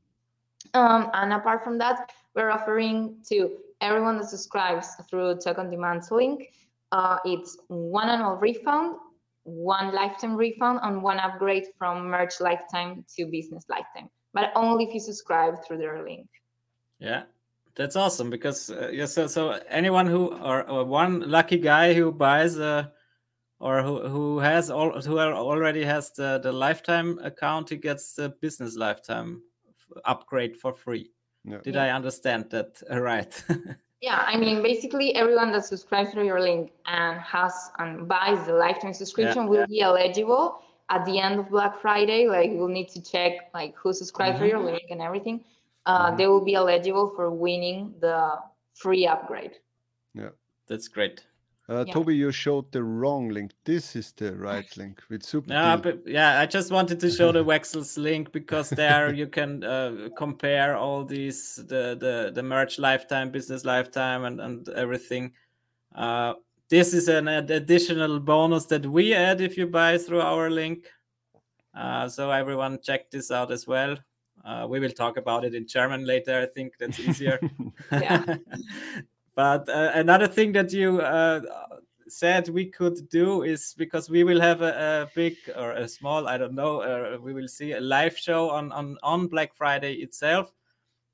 [0.75, 2.97] Um, and apart from that, we're offering
[3.31, 3.37] to
[3.81, 6.53] everyone that subscribes through Tech on Demand's link,
[6.93, 8.97] uh, it's one annual refund
[9.45, 14.95] one lifetime refund and one upgrade from merch lifetime to business lifetime, but only if
[14.95, 16.29] you subscribe through their link.
[16.99, 17.25] Yeah,
[17.77, 22.13] that's awesome because uh, yeah, so so anyone who or, or, one lucky guy who
[22.13, 22.85] buys a uh,
[23.61, 28.29] or who who has all who already has the the lifetime account, he gets the
[28.41, 29.43] business lifetime
[30.05, 31.11] upgrade for free.
[31.45, 31.59] Yeah.
[31.63, 33.45] Did I understand that right?
[34.05, 38.53] Yeah, I mean, basically everyone that subscribes through your link and has and buys the
[38.53, 39.49] lifetime subscription yeah.
[39.49, 40.61] will be eligible
[40.91, 42.29] at the end of Black Friday.
[42.29, 44.41] Like, you'll need to check like who subscribed mm-hmm.
[44.41, 45.43] through your link and everything.
[45.87, 46.17] Uh, mm-hmm.
[46.17, 48.39] They will be eligible for winning the
[48.75, 49.53] free upgrade.
[50.15, 50.31] Yeah,
[50.69, 51.25] that's great.
[51.67, 51.95] Uh, yeah.
[51.95, 53.53] Toby, you showed the wrong link.
[53.65, 55.51] This is the right link with super.
[55.53, 59.65] Yeah, but yeah, I just wanted to show the Wexels link because there you can
[59.65, 65.33] uh, compare all these the the the merch lifetime, business lifetime, and and everything.
[65.95, 66.35] Uh,
[66.69, 70.87] this is an additional bonus that we add if you buy through our link.
[71.75, 73.97] Uh, so everyone check this out as well.
[74.45, 76.41] Uh, we will talk about it in German later.
[76.43, 77.41] I think that's easier.
[79.35, 81.41] But uh, another thing that you uh,
[82.07, 86.29] said we could do is because we will have a, a big or a small,
[86.29, 89.95] I don't know, uh, we will see a live show on, on, on Black Friday
[89.95, 90.53] itself.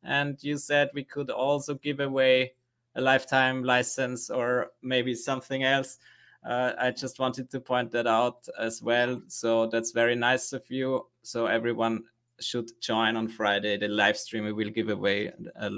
[0.02, 2.52] And you said we could also give away
[2.94, 5.98] a lifetime license or maybe something else.
[6.44, 9.20] Uh, I just wanted to point that out as well.
[9.28, 11.06] So that's very nice of you.
[11.22, 12.04] So everyone
[12.40, 14.44] should join on Friday the live stream.
[14.44, 15.70] We will give away a,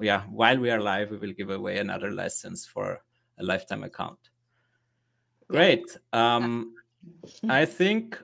[0.00, 3.02] yeah, while we are live, we will give away another license for
[3.38, 4.18] a lifetime account.
[5.48, 5.96] Great.
[6.12, 6.74] Um,
[7.48, 8.22] I think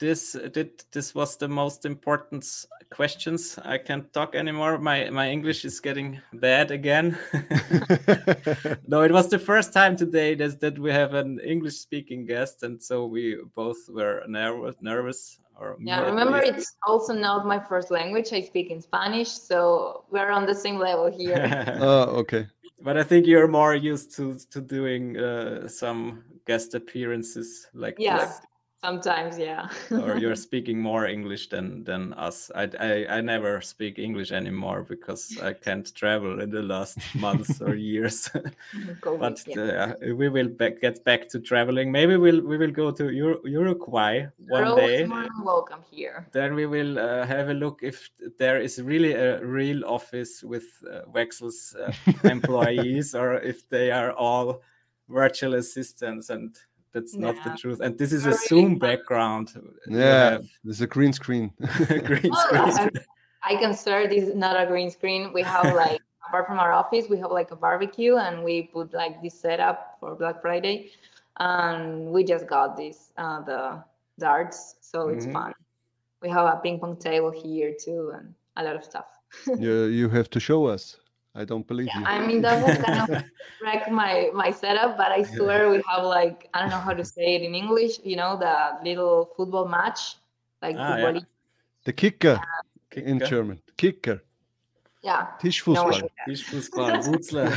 [0.00, 2.44] this did this was the most important
[2.90, 3.58] questions.
[3.62, 4.78] I can't talk anymore.
[4.78, 7.16] My my English is getting bad again.
[8.88, 12.62] no, it was the first time today that, that we have an English speaking guest,
[12.62, 17.90] and so we both were nervous nervous Or yeah, remember it's also not my first
[17.90, 18.32] language.
[18.32, 21.36] I speak in Spanish, so we're on the same level here.
[21.80, 22.48] uh, okay.
[22.82, 28.24] But I think you're more used to to doing uh, some guest appearances like yeah.
[28.24, 28.49] this.
[28.82, 29.68] Sometimes, yeah.
[29.90, 32.50] or you're speaking more English than than us.
[32.54, 37.60] I, I I never speak English anymore because I can't travel in the last months
[37.60, 38.30] or years.
[39.02, 39.92] COVID, but yeah.
[40.00, 41.92] uh, we will back, get back to traveling.
[41.92, 45.04] Maybe we'll we will go to Ur- Uruguay You're one day.
[45.04, 46.26] more welcome here.
[46.32, 48.08] Then we will uh, have a look if
[48.38, 51.92] there is really a real office with uh, Wexel's uh,
[52.24, 54.62] employees or if they are all
[55.10, 56.56] virtual assistants and
[56.92, 57.80] that's not the truth.
[57.80, 58.78] And this is a Zoom fun.
[58.78, 59.52] background.
[59.86, 61.52] Yeah, have there's a green screen.
[61.86, 62.90] green Well, screen.
[63.42, 64.10] I, I can start.
[64.10, 65.32] This is not a green screen.
[65.32, 68.92] We have like apart from our office, we have like a barbecue, and we put
[68.92, 70.90] like this setup for Black Friday,
[71.38, 73.82] and we just got this uh, the
[74.18, 75.32] darts, so it's Mhm.
[75.32, 75.52] fun.
[76.22, 79.06] We have a ping pong table here too, and a lot of stuff.
[79.58, 80.96] you, you have to show us.
[81.34, 82.04] I don't believe you.
[82.04, 83.24] I mean that will kind of
[83.62, 87.04] wreck my my setup, but I swear we have like I don't know how to
[87.04, 88.00] say it in English.
[88.02, 90.16] You know the little football match,
[90.62, 91.20] like Ah, yeah.
[91.84, 92.40] The Kicker
[92.92, 93.26] in Kicker.
[93.30, 93.62] German.
[93.76, 94.22] Kicker.
[95.02, 95.28] Yeah.
[95.32, 96.10] No, Tischfußball.
[96.28, 97.48] Tischfußball, Wutzler.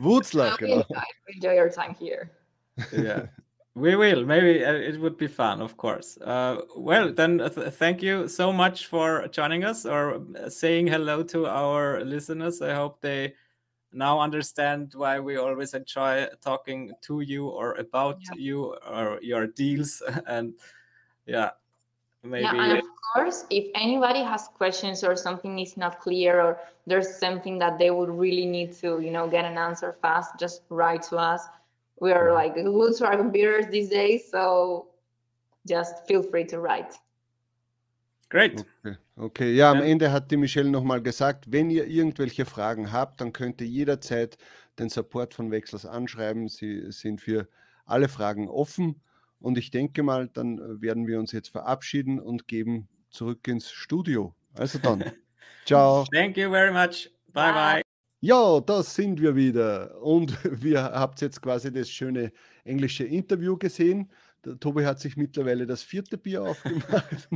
[0.00, 0.76] Wurzler, we genau.
[0.80, 2.30] enjoy, we enjoy your time here.
[2.92, 3.26] yeah
[3.74, 4.24] we will.
[4.24, 6.18] Maybe uh, it would be fun of course.
[6.18, 10.86] Uh, well then uh, th- thank you so much for joining us or uh, saying
[10.88, 12.60] hello to our listeners.
[12.60, 13.34] I hope they
[13.92, 18.34] now understand why we always enjoy talking to you or about Yeah.
[18.38, 20.02] you or your deals.
[20.26, 20.54] And
[21.26, 21.50] yeah
[22.22, 26.58] maybe Yeah, and of course, if anybody has questions or something is not clear or
[26.86, 30.62] there's something that they would really need to, you know, get an answer fast, just
[30.68, 31.46] write to us.
[32.00, 34.88] We are like glued to our computers these days, so
[35.66, 36.98] just feel free to write.
[38.30, 38.96] great Okay.
[39.16, 39.84] okay, ja, am Ja.
[39.84, 44.36] Ende hat die Michelle nochmal gesagt, wenn ihr irgendwelche Fragen habt, dann könnt ihr jederzeit
[44.78, 46.48] den Support von Wechsels anschreiben.
[46.48, 47.48] Sie sind für
[47.84, 49.02] alle Fragen offen.
[49.40, 54.34] Und ich denke mal, dann werden wir uns jetzt verabschieden und geben zurück ins Studio.
[54.54, 55.04] Also dann,
[55.64, 56.06] ciao.
[56.12, 57.52] thank you very much bye Bye.
[57.52, 57.81] bye
[58.24, 60.00] Ja, da sind wir wieder.
[60.00, 62.32] Und wir habt jetzt quasi das schöne
[62.64, 64.12] englische Interview gesehen.
[64.44, 67.28] Der Tobi hat sich mittlerweile das vierte Bier aufgemacht.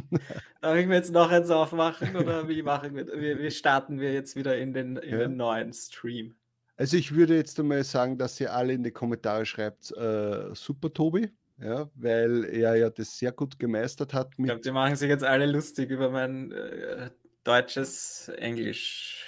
[0.61, 4.13] Darf ich mir jetzt noch eins aufmachen oder wie machen wir, wie, wie starten wir
[4.13, 5.19] jetzt wieder in den, in Ja.
[5.19, 6.37] den neuen Stream?
[6.77, 10.93] Also ich würde jetzt einmal sagen, dass ihr alle in die Kommentare schreibt, äh, super
[10.93, 15.09] Tobi, ja, weil er ja das sehr gut gemeistert hat Ich glaube, die machen sich
[15.09, 17.11] jetzt alle lustig über mein äh,
[17.45, 19.26] deutsches Englisch.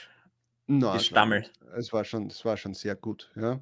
[0.71, 1.47] Na, Gestammel.
[1.75, 3.59] Es war schon, es war schon sehr gut, ja.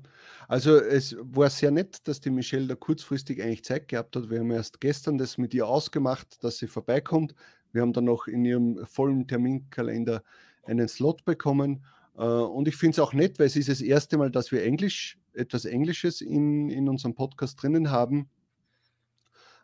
[0.49, 4.29] Also es war sehr nett, dass die Michelle da kurzfristig eigentlich Zeit gehabt hat.
[4.29, 7.35] Wir haben erst gestern das mit ihr ausgemacht, dass sie vorbeikommt.
[7.73, 10.25] Wir haben dann noch in ihrem vollen Terminkalender
[10.65, 11.85] einen Slot bekommen.
[12.17, 14.65] Äh, Und ich finde es auch nett, weil es ist das erste Mal, dass wir
[14.65, 18.29] Englisch, etwas Englisches in, in unserem Podcast drinnen haben.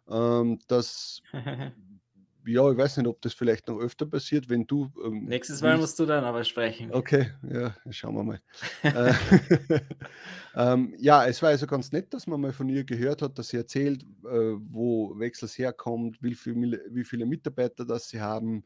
[0.09, 1.23] Ähm, Das,
[2.45, 4.91] ja, ich weiß nicht, ob das vielleicht noch öfter passiert, wenn du.
[5.05, 6.93] ähm, Nächstes Mal musst du dann aber sprechen.
[6.93, 8.41] Okay, ja, schauen wir mal.
[8.83, 9.15] Äh,
[10.57, 13.49] ähm, ja, es war also ganz nett, dass man mal von ihr gehört hat, dass
[13.49, 18.65] sie erzählt, äh, wo Wechsels herkommt, wie, viel, wie viele Mitarbeiter das sie haben,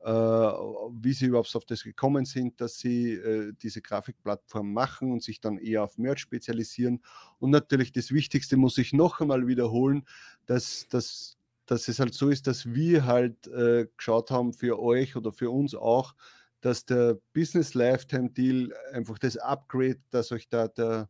[0.00, 5.22] äh, wie sie überhaupt auf das gekommen sind, dass sie äh, diese Grafikplattform machen und
[5.22, 7.02] sich dann eher auf Merch spezialisieren.
[7.38, 10.06] Und natürlich das Wichtigste muss ich noch einmal wiederholen,
[10.46, 11.36] dass, dass,
[11.66, 15.50] dass es halt so ist, dass wir halt äh, geschaut haben für euch oder für
[15.50, 16.14] uns auch,
[16.60, 21.08] dass der Business Lifetime Deal einfach das Upgrade, dass euch da der,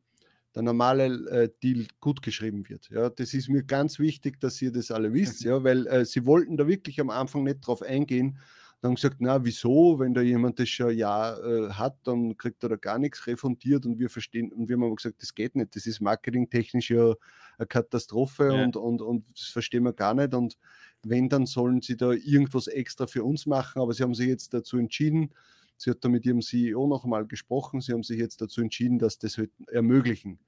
[0.55, 2.89] der normale äh, Deal gut geschrieben wird.
[2.91, 6.27] Ja, das ist mir ganz wichtig, dass ihr das alle wisst, ja, weil äh, sie
[6.27, 8.39] wollten da wirklich am Anfang nicht drauf eingehen.
[8.87, 12.37] Dann haben gesagt, na wieso, wenn da jemand das schon ein Jahr äh, hat, dann
[12.37, 15.35] kriegt er da gar nichts refundiert und wir verstehen, und wir haben aber gesagt, das
[15.35, 17.15] geht nicht, das ist marketingtechnisch ja
[17.59, 18.63] eine Katastrophe Ja.
[18.65, 20.35] und, und, und das verstehen wir gar nicht.
[20.35, 20.57] Und
[21.03, 24.55] wenn, dann sollen sie da irgendwas extra für uns machen, aber sie haben sich jetzt
[24.55, 25.35] dazu entschieden,
[25.77, 29.01] sie hat da mit ihrem CEO noch einmal gesprochen, sie haben sich jetzt dazu entschieden,
[29.01, 30.39] dass das halt ermöglichen,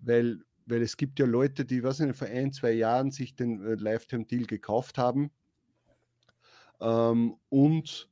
[0.00, 3.64] weil, weil es gibt ja Leute, die, was nicht, vor ein, zwei Jahren sich den
[3.64, 5.30] äh, Lifetime-Deal gekauft haben
[6.84, 8.08] ähm, und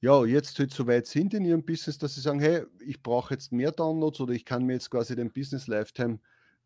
[0.00, 3.34] ja, jetzt halt so weit sind in ihrem Business, dass sie sagen, hey, ich brauche
[3.34, 6.20] jetzt mehr Downloads oder ich kann mir jetzt quasi den Business Lifetime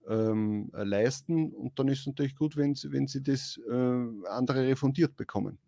[0.09, 4.29] ähm, äh, leisten und dann ist es natürlich gut, wenn sie, wenn sie das äh,
[4.29, 5.59] andere refundiert bekommen.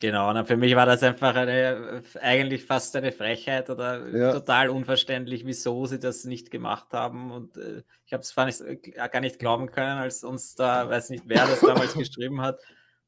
[0.00, 4.32] Genau, und für mich war das einfach eine, eigentlich fast eine Frechheit oder Ja.
[4.32, 7.32] total unverständlich, wieso sie das nicht gemacht haben.
[7.32, 11.24] Und äh, ich habe es nicht, gar nicht glauben können, als uns da, weiß nicht,
[11.26, 12.60] wer das damals geschrieben hat,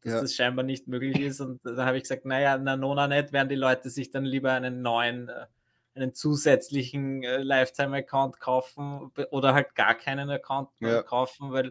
[0.02, 0.20] dass ja.
[0.20, 1.40] das scheinbar nicht möglich ist.
[1.40, 4.52] Und da habe ich gesagt, naja, na Nona nicht, werden die Leute sich dann lieber
[4.52, 5.46] einen neuen, äh,
[5.94, 11.02] einen zusätzlichen äh, Lifetime-Account kaufen oder halt gar keinen Account ja.
[11.02, 11.68] kaufen, weil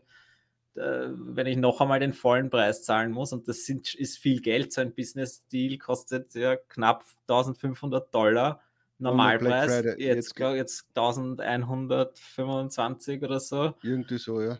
[0.75, 4.41] äh, wenn ich noch einmal den vollen Preis zahlen muss und das sind, ist viel
[4.41, 8.61] Geld, so ein Business-Deal kostet ja knapp 1500 Dollar.
[9.01, 13.73] Normalpreis, jetzt, jetzt, jetzt 1125 oder so.
[13.81, 14.59] Irgendwie so, ja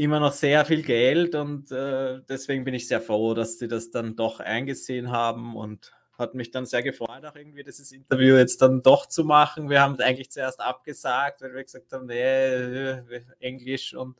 [0.00, 3.90] immer noch sehr viel Geld und äh, deswegen bin ich sehr froh, dass sie das
[3.90, 8.62] dann doch eingesehen haben und hat mich dann sehr gefreut, auch irgendwie dieses Interview jetzt
[8.62, 9.68] dann doch zu machen.
[9.68, 13.02] Wir haben eigentlich zuerst abgesagt, weil wir gesagt haben, nee,
[13.40, 14.16] Englisch und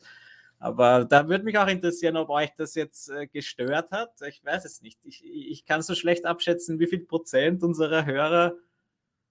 [0.59, 4.13] aber da würde mich auch interessieren, ob euch das jetzt äh, gestört hat.
[4.29, 5.01] Ich weiß es nicht.
[5.05, 8.57] Ich, ich kann so schlecht abschätzen, wie viel Prozent unserer Hörer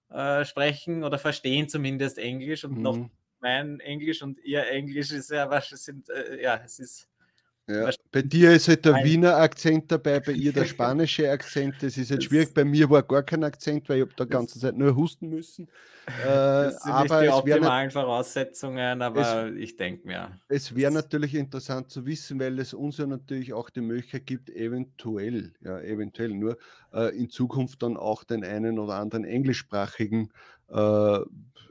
[0.08, 2.82] äh, sprechen oder verstehen zumindest Englisch und mhm.
[2.82, 3.10] noch
[3.40, 7.06] mein Englisch und ihr Englisch ist ja, was sind, äh, ja, es ist.
[7.66, 7.88] Ja.
[8.10, 9.04] Bei dir ist halt der Nein.
[9.04, 11.76] Wiener Akzent dabei, bei ihr der spanische Akzent.
[11.80, 12.52] Das ist jetzt schwierig.
[12.52, 15.68] Bei mir war gar kein Akzent, weil ich habe da ganze Zeit nur husten müssen.
[16.22, 20.32] Äh, das sind aber nicht die optimalen nicht, Voraussetzungen, aber es, ich denke mir.
[20.48, 24.50] Es wäre natürlich interessant zu wissen, weil es uns ja natürlich auch die Möglichkeit gibt,
[24.50, 26.58] eventuell, ja, eventuell nur
[26.92, 30.32] äh, in Zukunft dann auch den einen oder anderen englischsprachigen
[30.68, 31.18] äh,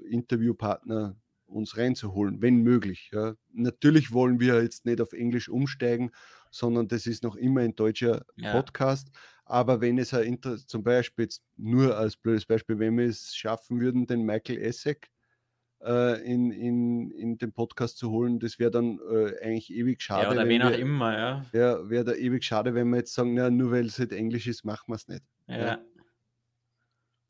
[0.09, 1.15] Interviewpartner
[1.49, 3.09] uns reinzuholen, wenn möglich.
[3.13, 3.35] Ja.
[3.51, 6.11] Natürlich wollen wir jetzt nicht auf Englisch umsteigen,
[6.51, 8.53] sondern das ist noch immer ein deutscher ja.
[8.53, 9.09] Podcast.
[9.45, 13.79] Aber wenn es ein zum Beispiel jetzt nur als blödes Beispiel, wenn wir es schaffen
[13.79, 15.09] würden, den Michael Essek
[15.81, 20.23] äh, in, in, in den Podcast zu holen, das wäre dann äh, eigentlich ewig schade.
[20.23, 21.45] Ja, oder wen auch immer, ja.
[21.53, 24.45] Ja, wäre da ewig schade, wenn wir jetzt sagen, na, nur weil es halt Englisch
[24.45, 25.23] ist, machen wir es nicht.
[25.47, 25.57] Ja.
[25.57, 25.79] ja.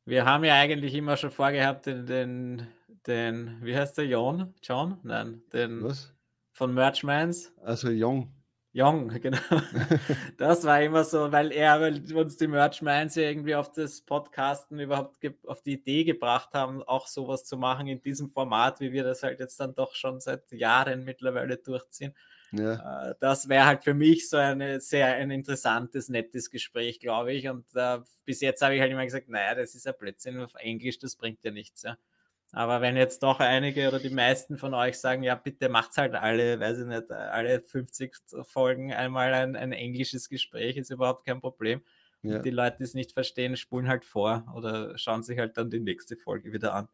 [0.06, 2.68] Wir haben ja eigentlich immer schon vorgehabt, den, den
[3.10, 4.54] den, wie heißt der, John?
[4.64, 4.98] John?
[5.04, 6.14] Nein, den Was?
[6.54, 7.52] von Merchmans.
[7.62, 8.34] Also Young.
[8.74, 9.40] Young, genau.
[10.38, 15.18] das war immer so, weil er weil uns die Merchmans irgendwie auf das Podcasten überhaupt
[15.48, 19.24] auf die Idee gebracht haben, auch sowas zu machen in diesem Format, wie wir das
[19.24, 22.14] halt jetzt dann doch schon seit Jahren mittlerweile durchziehen.
[22.52, 23.10] Ja.
[23.10, 27.48] Äh, das wäre halt für mich so eine sehr ein interessantes, nettes Gespräch, glaube ich.
[27.48, 30.54] Und uh, bis jetzt habe ich halt immer gesagt, naja, das ist ja Blödsinn auf
[30.56, 31.84] Englisch, das bringt ja nichts.
[31.84, 31.98] Ja.
[32.52, 36.16] Aber wenn jetzt doch einige oder die meisten von euch sagen, ja, bitte macht's halt
[36.16, 41.42] alle, weiß ich nicht, alle 50 Folgen einmal ein, ein englisches Gespräch, ist überhaupt kein
[41.42, 41.82] Problem.
[42.24, 42.38] Ja.
[42.38, 45.70] Und die Leute, die es nicht verstehen, spulen halt vor oder schauen sich halt dann
[45.70, 46.88] die nächste Folge wieder an.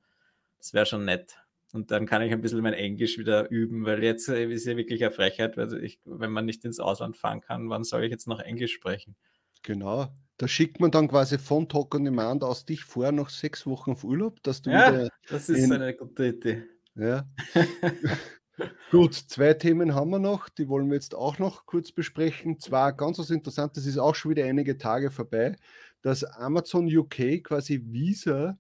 [0.58, 1.38] Das wäre schon nett.
[1.74, 5.04] Und dann kann ich ein bisschen mein Englisch wieder üben, weil jetzt ist ja wirklich
[5.04, 8.28] eine Frechheit, weil ich, wenn man nicht ins Ausland fahren kann, wann soll ich jetzt
[8.28, 9.16] noch Englisch sprechen?
[9.64, 10.10] Genau.
[10.38, 13.92] Da schickt man dann quasi von Talk on Demand aus dich vor noch sechs Wochen
[13.92, 15.10] auf Urlaub, dass du ja, wieder.
[15.30, 16.64] Das ist in, eine gute Idee.
[16.96, 17.26] Ja.
[18.92, 22.60] Gut, zwei Themen haben wir noch, die wollen wir jetzt auch noch kurz besprechen.
[22.60, 25.58] Zwar ganz was Interessantes, ist auch schon wieder einige Tage vorbei,
[26.02, 28.58] dass Amazon UK quasi Visa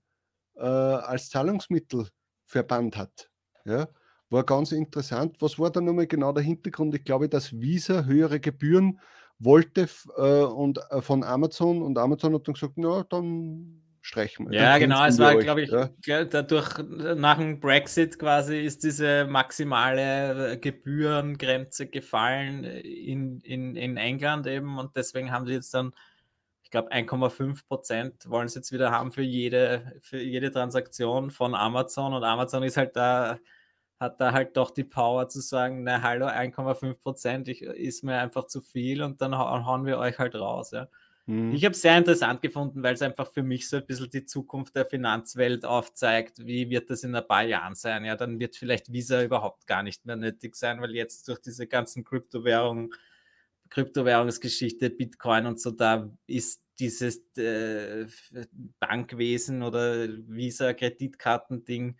[0.55, 2.07] äh, als Zahlungsmittel
[2.45, 3.29] verbannt hat.
[3.65, 3.87] Ja,
[4.29, 5.37] war ganz interessant.
[5.39, 6.95] Was war da nochmal genau der Hintergrund?
[6.95, 8.99] Ich glaube, dass Visa höhere Gebühren
[9.39, 14.59] wollte äh, und äh, von Amazon und Amazon hat dann gesagt, na, dann streichen wir.
[14.59, 16.23] Ja, genau, es war, glaube ich, ja.
[16.25, 16.77] dadurch
[17.15, 24.77] nach dem Brexit quasi ist diese maximale äh, Gebührengrenze gefallen in, in, in England eben
[24.77, 25.93] und deswegen haben sie jetzt dann,
[26.61, 31.55] ich glaube, 1,5 Prozent wollen sie jetzt wieder haben für jede, für jede Transaktion von
[31.55, 33.39] Amazon und Amazon ist halt da
[34.05, 38.47] hat da halt doch die Power zu sagen, na hallo, 1,5 Prozent ist mir einfach
[38.47, 40.71] zu viel und dann hauen wir euch halt raus.
[40.71, 40.87] Ja.
[41.27, 41.53] Mhm.
[41.53, 44.25] Ich habe es sehr interessant gefunden, weil es einfach für mich so ein bisschen die
[44.25, 46.45] Zukunft der Finanzwelt aufzeigt.
[46.45, 48.05] Wie wird das in ein paar Jahren sein?
[48.05, 51.67] Ja, dann wird vielleicht Visa überhaupt gar nicht mehr nötig sein, weil jetzt durch diese
[51.67, 52.93] ganzen Kryptowährungen,
[53.69, 58.05] Kryptowährungsgeschichte, Bitcoin und so, da ist dieses äh,
[58.79, 61.97] Bankwesen oder Visa-Kreditkartending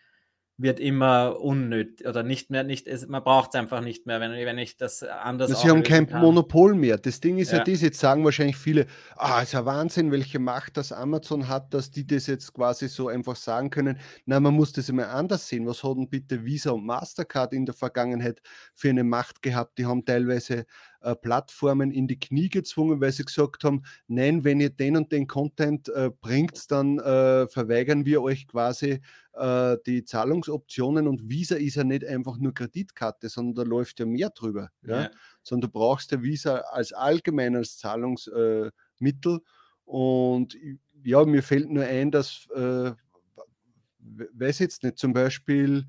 [0.58, 4.32] wird immer unnötig oder nicht mehr, nicht, es, man braucht es einfach nicht mehr, wenn,
[4.32, 6.22] wenn ich das anders Sie haben kein kann.
[6.22, 6.98] Monopol mehr.
[6.98, 7.58] Das Ding ist ja.
[7.58, 8.86] ja das, jetzt sagen wahrscheinlich viele,
[9.18, 13.10] ah, ist ja Wahnsinn, welche Macht das Amazon hat, dass die das jetzt quasi so
[13.10, 14.00] einfach sagen können.
[14.26, 15.68] Na, man muss das immer anders sehen.
[15.68, 18.42] Was hatten bitte Visa und Mastercard in der Vergangenheit
[18.74, 19.78] für eine Macht gehabt?
[19.78, 20.66] Die haben teilweise
[21.06, 25.12] äh, Plattformen in die Knie gezwungen, weil sie gesagt haben, nein, wenn ihr den und
[25.12, 29.02] den Content äh, bringt, dann äh, verweigern wir euch quasi
[29.34, 34.08] äh, die Zahlungsoptionen und Visa ist ja nicht einfach nur Kreditkarte, sondern da läuft ja
[34.08, 34.72] mehr drüber.
[34.82, 35.04] Ja?
[35.04, 35.12] ja.
[35.44, 39.36] Sondern du brauchst ja Visa als allgemeines Zahlungsmittel.
[39.36, 39.40] Äh,
[39.86, 40.58] und
[41.04, 45.86] ja, mir fällt nur ein, dass, weiß jetzt nicht, zum Beispiel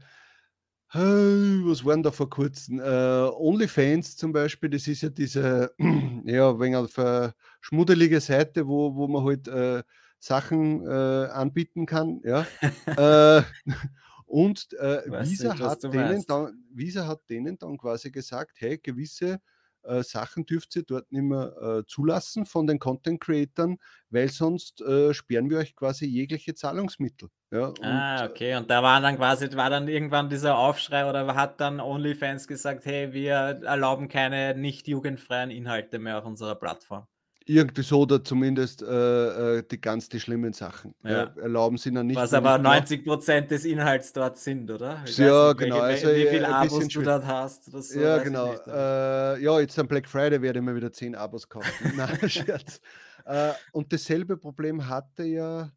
[0.95, 2.79] was waren da vor kurzem?
[2.79, 5.73] Äh, OnlyFans zum Beispiel, das ist ja diese,
[6.25, 9.83] ja, wegen auf eine schmuddelige Seite, wo, wo man halt äh,
[10.19, 12.21] Sachen äh, anbieten kann.
[12.25, 12.47] Ja.
[13.41, 13.43] äh,
[14.27, 19.41] und äh, Visa, nicht, hat denen dann, Visa hat denen dann quasi gesagt, hey, gewisse
[19.87, 23.79] äh, Sachen dürft ihr dort nicht mehr äh, zulassen von den Content Creatern,
[24.11, 27.29] weil sonst äh, sperren wir euch quasi jegliche Zahlungsmittel.
[27.51, 28.57] Ja, und, ah, äh okay.
[28.57, 32.85] Und da war dann quasi, war dann irgendwann dieser Aufschrei oder hat dann OnlyFans gesagt,
[32.87, 37.07] hey, wir erlauben keine nicht jugendfreien Inhalte mehr auf unserer Plattform.
[37.49, 40.95] Irgendwie so oder zumindest äh, äh, die ganz die schlimmen Sachen.
[41.05, 41.25] Ja.
[41.25, 42.17] Äh, erlauben sie dann nicht.
[42.17, 45.01] Was aber 90 Prozent des Inhalts dort sind, oder?
[45.07, 45.83] Ich ja, nicht, genau.
[45.83, 47.65] Welche, also, wie viele Abos du dort hast.
[47.71, 48.53] So, ja, genau.
[48.67, 51.93] Äh, ja, jetzt am Black Friday werde ich mir wieder 10 Abos kaufen.
[51.97, 52.81] Nein, Scherz.
[53.25, 55.71] Äh, und dasselbe Problem hatte ja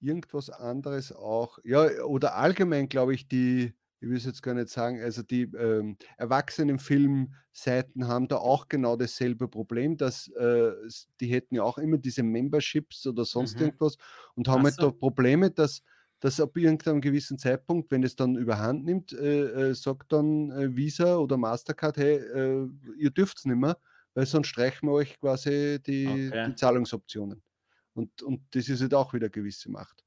[0.00, 1.58] irgendwas anderes auch.
[1.62, 5.42] Ja, oder allgemein, glaube ich, die ich will es jetzt gar nicht sagen, also die
[5.42, 10.72] ähm, Erwachsenenfilmseiten haben da auch genau dasselbe Problem, dass äh,
[11.20, 13.66] die hätten ja auch immer diese Memberships oder sonst mhm.
[13.66, 13.96] irgendwas
[14.34, 14.82] und haben halt so.
[14.82, 15.82] da Probleme, dass
[16.20, 20.74] dass ab irgendeinem gewissen Zeitpunkt, wenn es dann überhand nimmt, äh, äh, sagt dann äh,
[20.74, 23.76] Visa oder Mastercard, hey, äh, ihr dürft es nicht mehr,
[24.14, 26.46] weil sonst streichen wir euch quasi die, okay.
[26.48, 27.42] die Zahlungsoptionen.
[27.92, 30.03] Und, und das ist halt auch wieder gewisse Macht.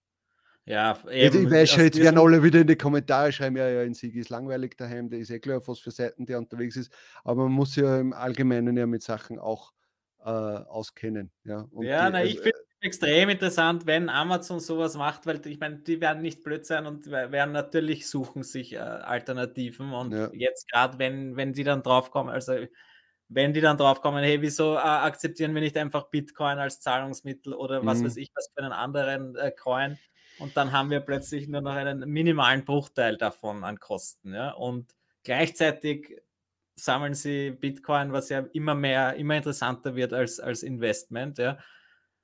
[0.67, 3.83] Ja, eben, ich weiß schon, jetzt werden alle wieder in die Kommentare schreiben, ja, ja,
[3.83, 6.75] in Sieg ist langweilig daheim, der ist eh klar, auf was für Seiten der unterwegs
[6.75, 6.91] ist,
[7.23, 9.71] aber man muss ja im Allgemeinen ja mit Sachen auch
[10.19, 11.31] äh, auskennen.
[11.45, 15.25] Ja, Und ja die, na, also, ich finde es extrem interessant, wenn Amazon sowas macht,
[15.25, 19.93] weil ich meine, die werden nicht blöd sein und werden natürlich suchen sich äh, Alternativen
[19.93, 20.29] und ja.
[20.33, 22.55] jetzt gerade, wenn, wenn die dann draufkommen, also
[23.29, 27.85] wenn die dann draufkommen, hey, wieso äh, akzeptieren wir nicht einfach Bitcoin als Zahlungsmittel oder
[27.85, 28.07] was mhm.
[28.07, 29.97] weiß ich, was für einen anderen äh, Coin,
[30.39, 34.33] und dann haben wir plötzlich nur noch einen minimalen Bruchteil davon an Kosten.
[34.33, 34.51] Ja?
[34.51, 36.21] Und gleichzeitig
[36.75, 41.39] sammeln sie Bitcoin, was ja immer mehr, immer interessanter wird als, als Investment.
[41.39, 41.57] Ja?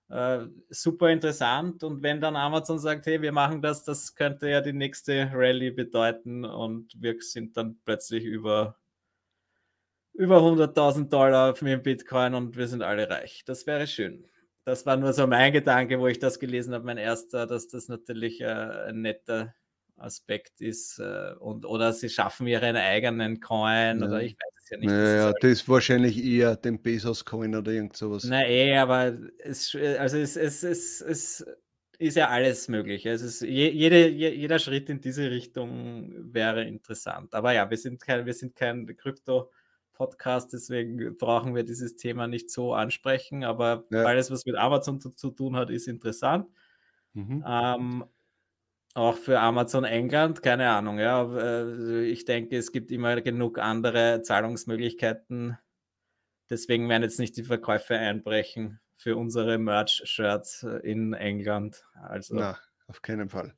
[0.09, 1.83] Äh, super interessant.
[1.83, 5.71] Und wenn dann Amazon sagt, hey, wir machen das, das könnte ja die nächste Rallye
[5.71, 8.77] bedeuten und wir sind dann plötzlich über
[10.15, 13.43] über 100.000 Dollar den Bitcoin und wir sind alle reich.
[13.45, 14.29] Das wäre schön
[14.65, 17.87] das war nur so mein Gedanke, wo ich das gelesen habe, mein erster, dass das
[17.87, 19.53] natürlich äh, ein netter
[19.97, 20.99] Aspekt ist.
[20.99, 24.05] Äh, und, oder sie schaffen ihren eigenen Coin ja.
[24.05, 24.89] oder ich weiß es ja nicht.
[24.89, 28.23] Naja, das, ist, halt das ist wahrscheinlich eher den Bezos-Coin oder irgend sowas.
[28.23, 31.45] Na eh, aber es, also es, es, es, es
[31.99, 33.05] ist ja alles möglich.
[33.05, 37.33] Es ist jede, jeder Schritt in diese Richtung wäre interessant.
[37.35, 39.49] Aber ja, wir sind kein, wir sind kein Krypto-
[39.93, 44.03] Podcast, deswegen brauchen wir dieses Thema nicht so ansprechen, aber ja.
[44.03, 46.47] alles, was mit Amazon zu, zu tun hat, ist interessant.
[47.13, 47.43] Mhm.
[47.47, 48.05] Ähm,
[48.95, 51.23] auch für Amazon England, keine Ahnung, ja.
[51.35, 55.57] Äh, ich denke, es gibt immer genug andere Zahlungsmöglichkeiten.
[56.49, 61.83] Deswegen werden jetzt nicht die Verkäufe einbrechen für unsere Merch-Shirts in England.
[62.01, 62.35] Also.
[62.35, 63.55] Na, auf keinen Fall.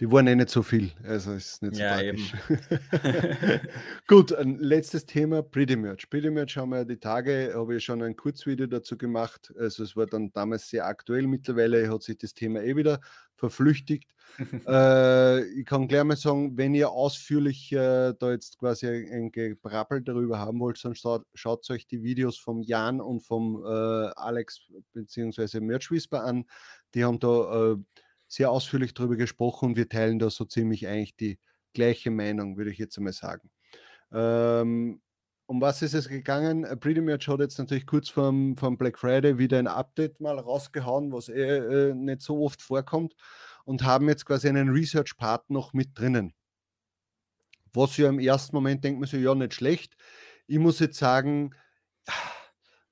[0.00, 2.32] Die waren eh nicht so viel, also ist nicht so ja, tragisch.
[4.06, 6.08] Gut, ein letztes Thema, Pretty Merch.
[6.08, 9.52] Pretty Merch haben wir die Tage, habe ich schon ein Kurzvideo dazu gemacht.
[9.58, 11.26] Also es war dann damals sehr aktuell.
[11.26, 13.00] Mittlerweile hat sich das Thema eh wieder
[13.36, 14.10] verflüchtigt.
[14.66, 20.00] äh, ich kann gleich mal sagen, wenn ihr ausführlich äh, da jetzt quasi ein Gebrabbel
[20.02, 23.68] darüber haben wollt, dann schaut, schaut euch die Videos vom Jan und vom äh,
[24.16, 25.60] Alex bzw.
[25.60, 26.46] Merch Whisper an.
[26.94, 27.76] Die haben da äh,
[28.32, 31.38] sehr ausführlich darüber gesprochen und wir teilen da so ziemlich eigentlich die
[31.74, 33.50] gleiche Meinung, würde ich jetzt einmal sagen.
[34.10, 35.02] Ähm,
[35.44, 36.64] um was ist es gegangen?
[36.64, 40.38] Äh, Pretty Much hat jetzt natürlich kurz vorm, vorm Black Friday wieder ein Update mal
[40.38, 41.58] rausgehauen, was eh,
[41.90, 43.14] äh, nicht so oft vorkommt
[43.66, 46.32] und haben jetzt quasi einen Research-Part noch mit drinnen.
[47.74, 49.94] Was ja im ersten Moment denkt man so, ja, nicht schlecht.
[50.46, 51.54] Ich muss jetzt sagen,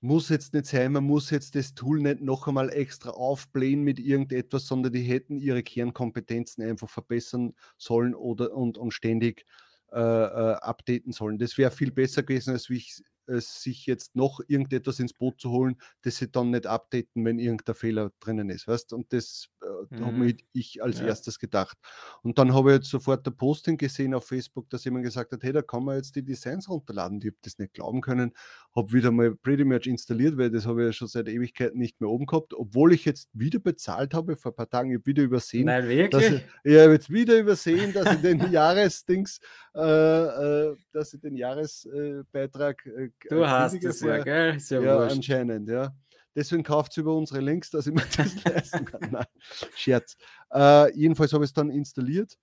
[0.00, 3.98] muss jetzt nicht sein, man muss jetzt das Tool nicht noch einmal extra aufblähen mit
[3.98, 9.44] irgendetwas, sondern die hätten ihre Kernkompetenzen einfach verbessern sollen oder und, und ständig
[9.92, 11.38] äh, äh, updaten sollen.
[11.38, 15.50] Das wäre viel besser gewesen, als ich äh, sich jetzt noch irgendetwas ins Boot zu
[15.50, 18.68] holen, das sie dann nicht updaten, wenn irgendein Fehler drinnen ist.
[18.68, 18.92] Weißt?
[18.92, 19.48] Und das
[19.90, 20.06] mhm.
[20.06, 21.06] habe ich als ja.
[21.06, 21.78] erstes gedacht.
[22.22, 25.42] Und dann habe ich jetzt sofort ein Posting gesehen auf Facebook, dass jemand gesagt hat,
[25.42, 27.18] hey, da kann man jetzt die Designs runterladen.
[27.18, 28.32] Ich habe das nicht glauben können,
[28.74, 32.00] habe wieder mal Pretty Much installiert, weil das habe ich ja schon seit Ewigkeiten nicht
[32.00, 35.06] mehr oben gehabt, obwohl ich jetzt wieder bezahlt habe vor ein paar Tagen, ich habe
[35.06, 35.66] wieder übersehen.
[35.66, 36.32] Nein, wirklich?
[36.32, 39.40] Ich, ich habe jetzt wieder übersehen, dass ich den Jahresdings,
[39.74, 44.56] äh, äh, dass ich den Jahresbeitrag äh, Du hast es ja, gell?
[44.56, 45.92] Ist ja, ja anscheinend, ja.
[46.34, 49.10] Deswegen kauft über unsere Links, dass ich mir das leisten kann.
[49.10, 49.26] Nein,
[49.74, 50.16] Scherz.
[50.52, 52.38] Äh, jedenfalls habe ich es dann installiert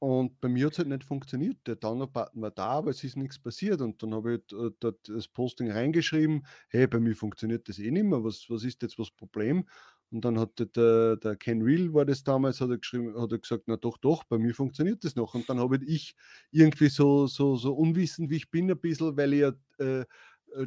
[0.00, 1.56] und bei mir hat es halt nicht funktioniert.
[1.66, 3.80] Der Download-Button war da, aber es ist nichts passiert.
[3.80, 7.90] Und dann habe ich äh, dort das Posting reingeschrieben, hey, bei mir funktioniert das eh
[7.90, 9.64] nicht mehr, was, was ist jetzt das Problem?
[10.10, 13.38] Und dann hat der, der Ken Real, war das damals, hat er, geschrieben, hat er
[13.38, 15.34] gesagt, na doch, doch, bei mir funktioniert das noch.
[15.34, 16.14] Und dann habe ich
[16.52, 20.04] irgendwie so, so, so unwissend, wie ich bin, ein bisschen, weil ich ja äh,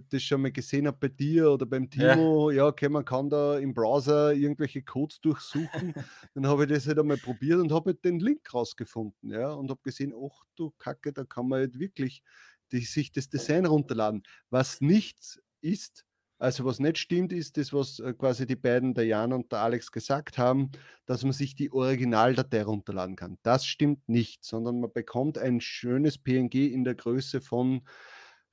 [0.10, 3.58] das schon mal gesehen habe bei dir oder beim Timo, ja, okay, man kann da
[3.58, 5.94] im Browser irgendwelche Codes durchsuchen.
[6.34, 9.70] dann habe ich das halt einmal probiert und habe halt den Link rausgefunden, ja, und
[9.70, 12.24] habe gesehen, ach du Kacke, da kann man halt wirklich
[12.72, 14.24] die, sich das Design runterladen.
[14.50, 16.06] Was nicht ist,
[16.40, 19.60] also was nicht stimmt, ist das, was äh, quasi die beiden, der Jan und der
[19.60, 20.72] Alex gesagt haben,
[21.06, 23.38] dass man sich die Originaldatei runterladen kann.
[23.44, 27.82] Das stimmt nicht, sondern man bekommt ein schönes PNG in der Größe von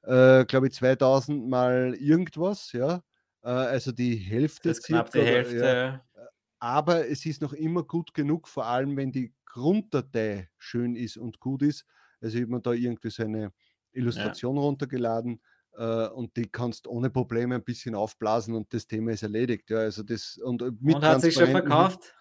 [0.02, 3.02] äh, glaube ich, 2000 mal irgendwas, ja.
[3.42, 4.70] Äh, also die Hälfte.
[4.70, 5.56] Das knapp die Hälfte.
[5.56, 5.94] Ja.
[5.94, 6.26] Äh,
[6.60, 11.40] aber es ist noch immer gut genug, vor allem wenn die Grunddatei schön ist und
[11.40, 11.84] gut ist.
[12.20, 13.52] Also ich habe mir da irgendwie so eine
[13.92, 14.62] Illustration ja.
[14.62, 15.40] runtergeladen
[15.76, 19.70] äh, und die kannst ohne Probleme ein bisschen aufblasen und das Thema ist erledigt.
[19.70, 22.14] Ja, also das, und, äh, mit und hat sich schon verkauft?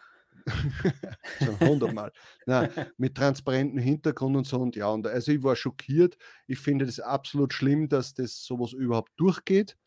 [1.43, 2.11] Schon hundertmal.
[2.45, 4.59] Nein, mit transparentem Hintergrund und so.
[4.59, 6.17] Und ja, und also ich war schockiert.
[6.47, 9.77] Ich finde das absolut schlimm, dass das sowas überhaupt durchgeht.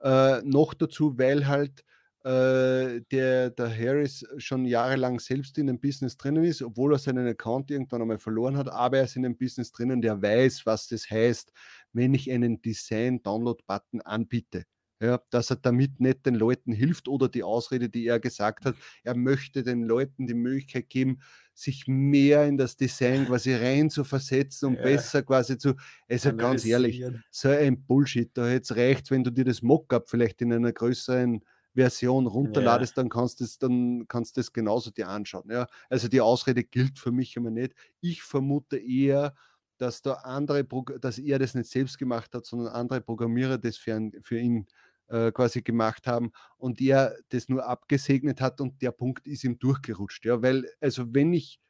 [0.00, 1.84] Äh, noch dazu, weil halt
[2.26, 7.26] äh, der, der Harris schon jahrelang selbst in dem Business drinnen ist, obwohl er seinen
[7.28, 10.88] Account irgendwann einmal verloren hat, aber er ist in dem Business drinnen, der weiß, was
[10.88, 11.52] das heißt,
[11.92, 14.64] wenn ich einen Design-Download-Button anbiete
[15.00, 18.76] ja, dass er damit nicht den Leuten hilft oder die Ausrede, die er gesagt hat,
[19.02, 21.18] er möchte den Leuten die Möglichkeit geben,
[21.54, 24.82] sich mehr in das Design quasi rein zu versetzen und ja.
[24.82, 25.74] besser quasi zu,
[26.08, 30.40] also ganz ehrlich, so ein Bullshit, da jetzt reicht, wenn du dir das Mockup vielleicht
[30.42, 31.42] in einer größeren
[31.74, 33.02] Version runterladest, ja.
[33.02, 35.50] dann kannst du es dann kannst das genauso dir anschauen.
[35.50, 37.74] Ja, also die Ausrede gilt für mich immer nicht.
[38.00, 39.34] Ich vermute eher,
[39.78, 40.64] dass da andere,
[41.00, 44.66] dass er das nicht selbst gemacht hat, sondern andere Programmierer das für, für ihn
[45.08, 49.58] äh, quasi gemacht haben und er das nur abgesegnet hat und der Punkt ist ihm
[49.58, 50.24] durchgerutscht.
[50.24, 51.60] Ja, weil, also wenn ich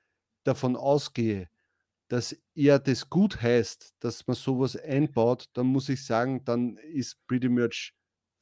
[0.45, 1.49] davon ausgehe,
[2.09, 7.19] dass er das gut heißt, dass man sowas einbaut, dann muss ich sagen, dann ist
[7.27, 7.93] Pretty Much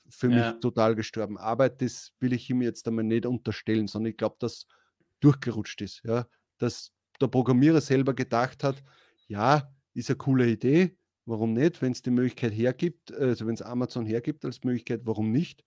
[0.09, 0.53] für ja.
[0.53, 1.39] mich total gestorben.
[1.39, 4.67] Aber das will ich ihm jetzt einmal nicht unterstellen, sondern ich glaube, dass
[5.21, 6.03] durchgerutscht ist.
[6.05, 6.27] Ja?
[6.59, 8.83] Dass der Programmierer selber gedacht hat,
[9.27, 10.97] ja, ist eine coole Idee,
[11.27, 11.81] Warum nicht?
[11.81, 15.65] Wenn es die Möglichkeit hergibt, also wenn es Amazon hergibt als Möglichkeit, warum nicht?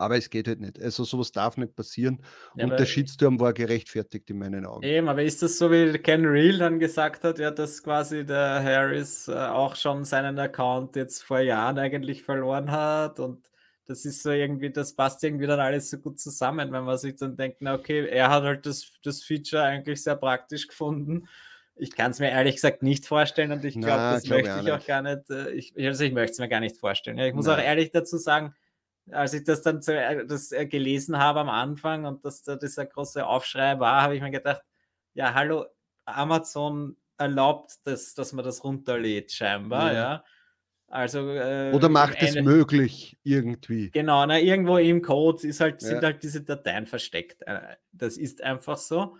[0.00, 0.80] Aber es geht halt nicht.
[0.80, 2.22] Also sowas darf nicht passieren.
[2.54, 4.84] Ja, und der Shitstorm war gerechtfertigt in meinen Augen.
[4.84, 8.62] Eben, aber ist das so, wie Ken Real dann gesagt hat, ja, dass quasi der
[8.62, 13.50] Harris äh, auch schon seinen Account jetzt vor Jahren eigentlich verloren hat und
[13.86, 17.16] das ist so irgendwie, das passt irgendwie dann alles so gut zusammen, wenn man sich
[17.16, 21.26] dann denkt, na okay, er hat halt das, das Feature eigentlich sehr praktisch gefunden
[21.78, 24.72] ich kann es mir ehrlich gesagt nicht vorstellen und ich glaube, das glaub möchte ich
[24.72, 25.30] auch, gar nicht.
[25.30, 27.18] Äh, ich, also ich möchte es mir gar nicht vorstellen.
[27.18, 27.58] Ich muss Nein.
[27.58, 28.54] auch ehrlich dazu sagen,
[29.10, 32.56] als ich das dann zu, äh, das äh, gelesen habe am Anfang und dass da
[32.56, 34.62] dieser große Aufschrei war, habe ich mir gedacht,
[35.14, 35.66] ja, hallo,
[36.04, 39.98] Amazon erlaubt das, dass man das runterlädt, scheinbar, ja.
[39.98, 40.24] ja.
[40.90, 43.90] Also, äh, Oder macht es möglich irgendwie.
[43.90, 45.88] Genau, na, irgendwo im Code ist halt, ja.
[45.88, 47.44] sind halt diese Dateien versteckt.
[47.92, 49.18] Das ist einfach so.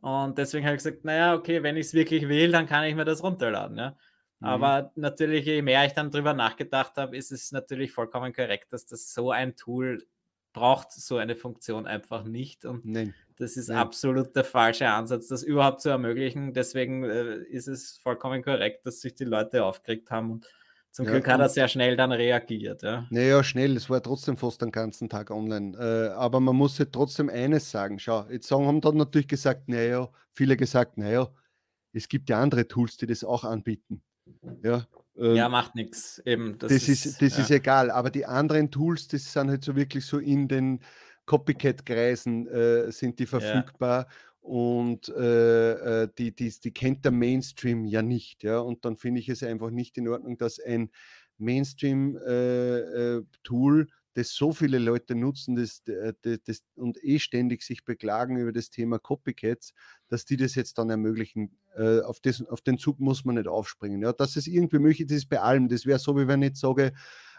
[0.00, 2.94] Und deswegen habe ich gesagt, naja, okay, wenn ich es wirklich will, dann kann ich
[2.94, 3.76] mir das runterladen.
[3.76, 3.96] Ja?
[4.40, 4.46] Mhm.
[4.46, 8.86] Aber natürlich, je mehr ich dann drüber nachgedacht habe, ist es natürlich vollkommen korrekt, dass
[8.86, 10.06] das so ein Tool
[10.52, 12.64] braucht, so eine Funktion einfach nicht.
[12.64, 13.14] Und Nein.
[13.36, 13.78] das ist Nein.
[13.78, 16.54] absolut der falsche Ansatz, das überhaupt zu ermöglichen.
[16.54, 20.30] Deswegen äh, ist es vollkommen korrekt, dass sich die Leute aufgeregt haben.
[20.30, 20.46] Und
[20.96, 22.80] zum ja, Glück hat er sehr schnell dann reagiert.
[22.80, 23.06] Ja.
[23.10, 25.76] Naja, schnell, es war trotzdem fast den ganzen Tag online.
[25.76, 27.98] Äh, aber man muss ja trotzdem eines sagen.
[27.98, 31.28] Schau, jetzt haben dann natürlich gesagt, naja, viele gesagt, naja,
[31.92, 34.00] es gibt ja andere Tools, die das auch anbieten.
[34.62, 34.86] Ja,
[35.18, 36.18] ähm, ja macht nichts.
[36.24, 37.42] Eben, das, das, ist, ist das ja.
[37.42, 37.90] ist egal.
[37.90, 40.80] Aber die anderen Tools, das sind halt so wirklich so in den
[41.26, 44.06] Copycat-Kreisen äh, sind die verfügbar.
[44.08, 44.08] Ja
[44.46, 48.44] und äh, äh, die, die, die kennt der Mainstream ja nicht.
[48.44, 48.60] Ja?
[48.60, 50.90] Und dann finde ich es einfach nicht in Ordnung, dass ein
[51.38, 57.84] Mainstream-Tool, äh, äh das so viele Leute nutzen das, das, das, und eh ständig sich
[57.84, 59.74] beklagen über das Thema Copycats,
[60.08, 61.50] dass die das jetzt dann ermöglichen.
[61.76, 64.00] Äh, auf, das, auf den Zug muss man nicht aufspringen.
[64.00, 64.12] Ja?
[64.12, 65.68] Dass es irgendwie möglich ist, ist bei allem.
[65.68, 66.92] Das wäre so, wie wenn ich jetzt sage,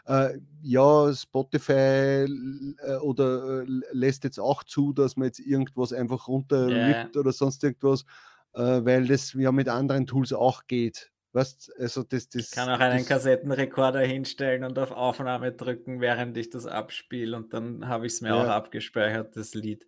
[0.08, 6.28] äh, ja, Spotify äh, oder äh, lässt jetzt auch zu, dass man jetzt irgendwas einfach
[6.28, 7.20] runterrippt yeah.
[7.20, 8.06] oder sonst irgendwas,
[8.54, 11.12] äh, weil das ja mit anderen Tools auch geht.
[11.34, 16.00] Weißt, also das, das, ich kann auch einen das, Kassettenrekorder hinstellen und auf Aufnahme drücken,
[16.00, 18.44] während ich das abspiele und dann habe ich es mir ja.
[18.44, 19.88] auch abgespeichert, das Lied.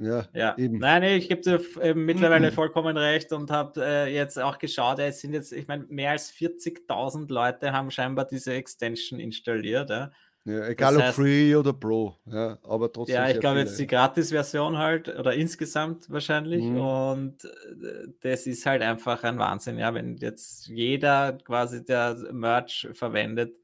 [0.00, 0.56] Ja, ja.
[0.56, 0.78] Eben.
[0.78, 5.20] Nein, nee, ich gebe dir mittlerweile vollkommen recht und habe äh, jetzt auch geschaut, es
[5.20, 9.90] sind jetzt, ich meine, mehr als 40.000 Leute haben scheinbar diese Extension installiert.
[9.90, 10.10] Ja.
[10.44, 13.16] Ja, egal das heißt, ob Free oder Pro, ja, aber trotzdem.
[13.16, 16.80] Ja, ich glaube jetzt die Gratis-Version halt oder insgesamt wahrscheinlich mhm.
[16.80, 22.88] und äh, das ist halt einfach ein Wahnsinn, ja, wenn jetzt jeder quasi der Merch
[22.94, 23.56] verwendet,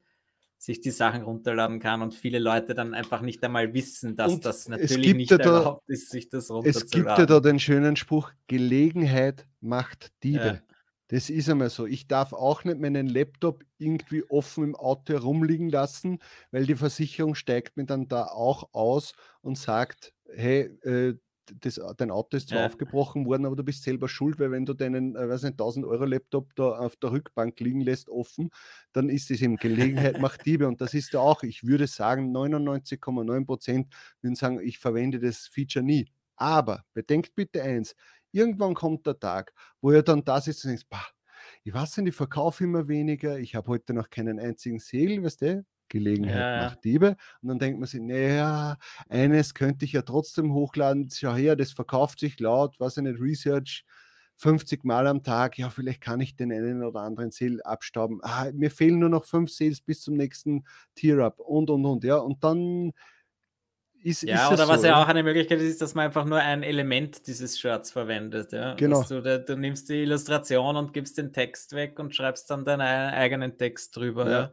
[0.65, 4.45] sich die Sachen runterladen kann und viele Leute dann einfach nicht einmal wissen, dass und
[4.45, 6.85] das natürlich nicht ja da, erlaubt ist, sich das runterzuladen.
[6.85, 10.45] Es gibt ja da den schönen Spruch, Gelegenheit macht Diebe.
[10.45, 10.59] Ja.
[11.09, 11.85] Das ist einmal so.
[11.85, 16.17] Ich darf auch nicht meinen Laptop irgendwie offen im Auto herumliegen lassen,
[16.49, 21.13] weil die Versicherung steigt mir dann da auch aus und sagt, hey, äh,
[21.61, 22.65] das, dein Auto ist zwar ja.
[22.65, 25.85] aufgebrochen worden, aber du bist selber schuld, weil wenn du deinen, äh, weiß nicht, 1000
[25.85, 28.49] Euro Laptop da auf der Rückbank liegen lässt, offen,
[28.93, 32.31] dann ist es eben Gelegenheit macht Diebe und das ist ja auch, ich würde sagen,
[32.35, 36.07] 99,9 Prozent würden sagen, ich verwende das Feature nie.
[36.37, 37.95] Aber bedenkt bitte eins,
[38.35, 41.07] Irgendwann kommt der Tag, wo er dann da sitzt und denkt, bah,
[41.63, 45.41] ich weiß nicht, ich verkaufe immer weniger, ich habe heute noch keinen einzigen Sale, weißt
[45.41, 45.65] du?
[45.95, 46.63] Gelegenheit ja.
[46.65, 47.15] macht Diebe.
[47.41, 48.77] Und dann denkt man sich, naja,
[49.07, 51.09] eines könnte ich ja trotzdem hochladen.
[51.11, 53.85] Schau her, das verkauft sich laut, was nicht, Research
[54.37, 55.57] 50 Mal am Tag.
[55.57, 58.19] Ja, vielleicht kann ich den einen oder anderen Sale abstauben.
[58.21, 60.65] Ah, mir fehlen nur noch fünf Sales bis zum nächsten
[60.95, 62.03] Tier-Up und und und.
[62.03, 62.91] Ja, und dann
[64.03, 66.25] ist, ja, ist oder was so, ja auch eine Möglichkeit ist, ist, dass man einfach
[66.25, 68.51] nur ein Element dieses Shirts verwendet.
[68.51, 68.75] Ja?
[68.75, 69.01] Genau.
[69.01, 73.57] Du, du, nimmst die Illustration und gibst den Text weg und schreibst dann deinen eigenen
[73.57, 74.29] Text drüber.
[74.29, 74.41] Ja.
[74.41, 74.51] ja?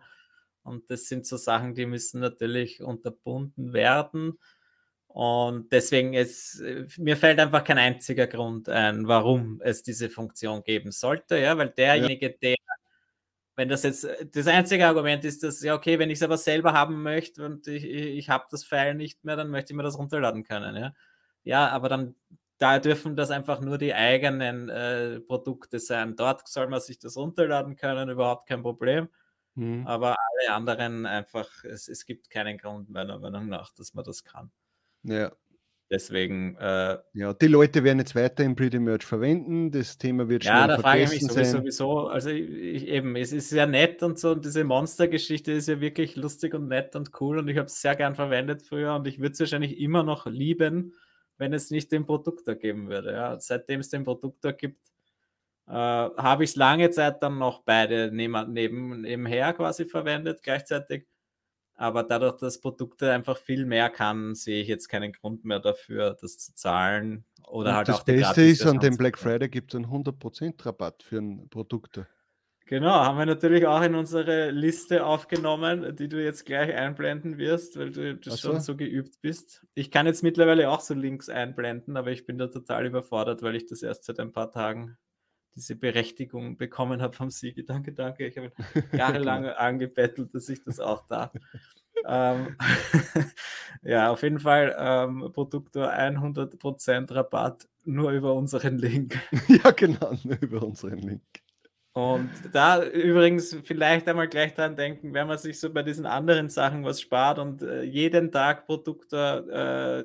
[0.62, 4.38] Und das sind so Sachen, die müssen natürlich unterbunden werden.
[5.08, 6.62] Und deswegen ist,
[6.96, 11.68] mir fällt einfach kein einziger Grund ein, warum es diese Funktion geben sollte, ja, weil
[11.68, 12.36] derjenige, ja.
[12.40, 12.56] der
[13.56, 16.38] wenn das jetzt äh, das einzige Argument ist, dass, ja, okay, wenn ich es aber
[16.38, 19.82] selber haben möchte und ich, ich habe das File nicht mehr, dann möchte ich mir
[19.82, 20.76] das runterladen können.
[20.76, 20.94] Ja,
[21.44, 22.14] ja aber dann
[22.58, 26.14] da dürfen das einfach nur die eigenen äh, Produkte sein.
[26.14, 29.08] Dort soll man sich das runterladen können, überhaupt kein Problem.
[29.54, 29.86] Mhm.
[29.86, 34.24] Aber alle anderen einfach, es, es gibt keinen Grund meiner Meinung nach, dass man das
[34.24, 34.50] kann.
[35.02, 35.32] Ja,
[35.92, 36.56] Deswegen.
[36.56, 39.70] Äh, ja, die Leute werden jetzt weiter im Pretty Merch verwenden.
[39.70, 40.54] Das Thema wird schon.
[40.54, 42.06] Ja, da frage ich mich sowieso, sowieso.
[42.08, 44.30] Also ich, eben, es ist sehr nett und so.
[44.30, 47.40] Und diese Monster-Geschichte ist ja wirklich lustig und nett und cool.
[47.40, 48.94] Und ich habe es sehr gern verwendet früher.
[48.94, 50.94] Und ich würde es wahrscheinlich immer noch lieben,
[51.36, 53.12] wenn es nicht den Produktor geben würde.
[53.12, 54.80] Ja, seitdem es den Produktor gibt,
[55.66, 61.06] äh, habe ich es lange Zeit dann noch beide neben, neben, nebenher quasi verwendet, gleichzeitig.
[61.74, 66.16] Aber dadurch, dass Produkte einfach viel mehr kann, sehe ich jetzt keinen Grund mehr dafür,
[66.20, 67.24] das zu zahlen.
[67.46, 70.64] Oder Und halt das auch Beste ist, an dem Black Friday gibt es einen 100%
[70.64, 72.00] Rabatt für ein Produkt.
[72.66, 77.78] Genau, haben wir natürlich auch in unsere Liste aufgenommen, die du jetzt gleich einblenden wirst,
[77.78, 78.50] weil du das so.
[78.50, 79.66] schon so geübt bist.
[79.74, 83.56] Ich kann jetzt mittlerweile auch so Links einblenden, aber ich bin da total überfordert, weil
[83.56, 84.96] ich das erst seit ein paar Tagen
[85.54, 87.64] diese Berechtigung bekommen habe vom Siege.
[87.64, 88.26] Danke, danke.
[88.26, 88.52] Ich habe
[88.92, 91.32] jahrelang angebettelt, dass ich das auch darf.
[92.06, 92.56] ähm,
[93.82, 99.18] ja, auf jeden Fall ähm, Produktor 100% Rabatt nur über unseren Link.
[99.48, 101.22] ja, genau, nur über unseren Link.
[101.94, 106.48] Und da übrigens vielleicht einmal gleich dran denken, wenn man sich so bei diesen anderen
[106.48, 110.04] Sachen was spart und äh, jeden Tag Produktor äh,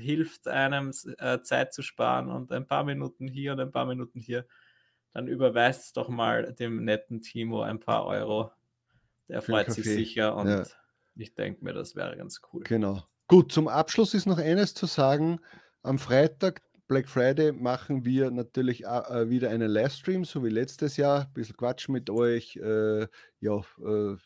[0.00, 4.18] hilft einem äh, Zeit zu sparen und ein paar Minuten hier und ein paar Minuten
[4.18, 4.46] hier,
[5.12, 8.50] dann überweist doch mal dem netten Timo ein paar Euro.
[9.28, 10.64] Der freut sich sicher und ja.
[11.16, 12.64] ich denke mir, das wäre ganz cool.
[12.64, 13.04] Genau.
[13.28, 15.38] Gut, zum Abschluss ist noch eines zu sagen.
[15.82, 21.26] Am Freitag, Black Friday, machen wir natürlich äh, wieder einen Livestream, so wie letztes Jahr.
[21.26, 22.56] Ein bisschen Quatsch mit euch.
[22.56, 23.06] Äh,
[23.38, 24.16] ja, äh,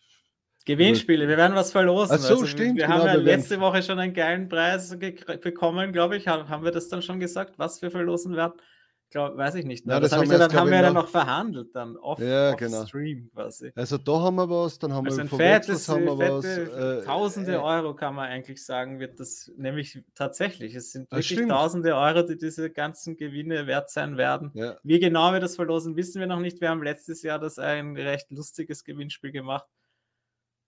[0.65, 2.17] Gewinnspiele, wir werden was verlosen.
[2.17, 2.77] Ach so, also, stimmt.
[2.77, 6.27] Wir genau, haben ja letzte Woche schon einen geilen Preis bekommen, glaube ich.
[6.27, 8.55] Haben wir das dann schon gesagt, was wir verlosen werden?
[9.15, 9.87] Glaub, weiß ich nicht.
[9.87, 9.93] Ne?
[9.93, 12.57] Ja, das, das haben, wir, dann, haben wir dann noch verhandelt, dann off, ja, off
[12.57, 12.85] genau.
[12.85, 13.71] Stream quasi.
[13.77, 17.03] Also da haben wir was, dann haben also wir ein fettes, haben wir fette, was.
[17.03, 20.75] Äh, tausende äh, Euro kann man eigentlich sagen, wird das nämlich tatsächlich.
[20.75, 21.51] Es sind wirklich stimmt.
[21.51, 24.51] tausende Euro, die diese ganzen Gewinne wert sein werden.
[24.55, 24.79] Ja.
[24.83, 26.61] Wie genau wir das verlosen, wissen wir noch nicht.
[26.61, 29.67] Wir haben letztes Jahr das ein recht lustiges Gewinnspiel gemacht.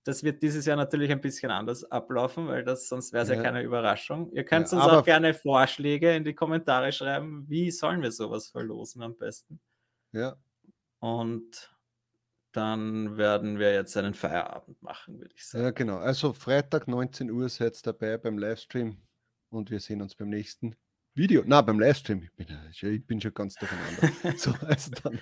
[0.07, 3.35] Das wird dieses Jahr natürlich ein bisschen anders ablaufen, weil das sonst wäre es ja.
[3.35, 3.43] ja.
[3.43, 4.31] keine Überraschung.
[4.31, 8.47] Ihr könnt ja, uns auch gerne Vorschläge in die Kommentare schreiben, wie sollen wir sowas
[8.47, 9.59] verlosen am besten.
[10.13, 10.37] Ja.
[11.01, 11.77] Und
[12.53, 15.65] dann werden wir jetzt einen Feierabend machen, würde ich sagen.
[15.65, 15.97] Ja, genau.
[15.99, 18.99] Also Freitag 19 Uhr seid dabei beim Livestream
[19.51, 20.77] und wir sehen uns beim nächsten.
[21.17, 22.23] Video, na beim Livestream.
[22.23, 22.47] Ich bin,
[22.83, 24.13] ich bin schon ganz durcheinander.
[24.37, 25.19] so, also dann.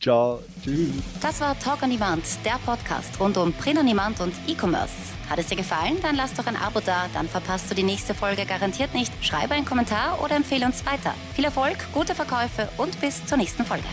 [0.00, 0.42] Ciao.
[0.64, 0.88] Tschüss.
[1.20, 4.94] Das war Talk on Demand, der Podcast rund um Print on Demand und E-Commerce.
[5.28, 5.98] Hat es dir gefallen?
[6.00, 9.12] Dann lass doch ein Abo da, dann verpasst du die nächste Folge garantiert nicht.
[9.22, 11.14] Schreibe einen Kommentar oder empfehle uns weiter.
[11.34, 13.84] Viel Erfolg, gute Verkäufe und bis zur nächsten Folge.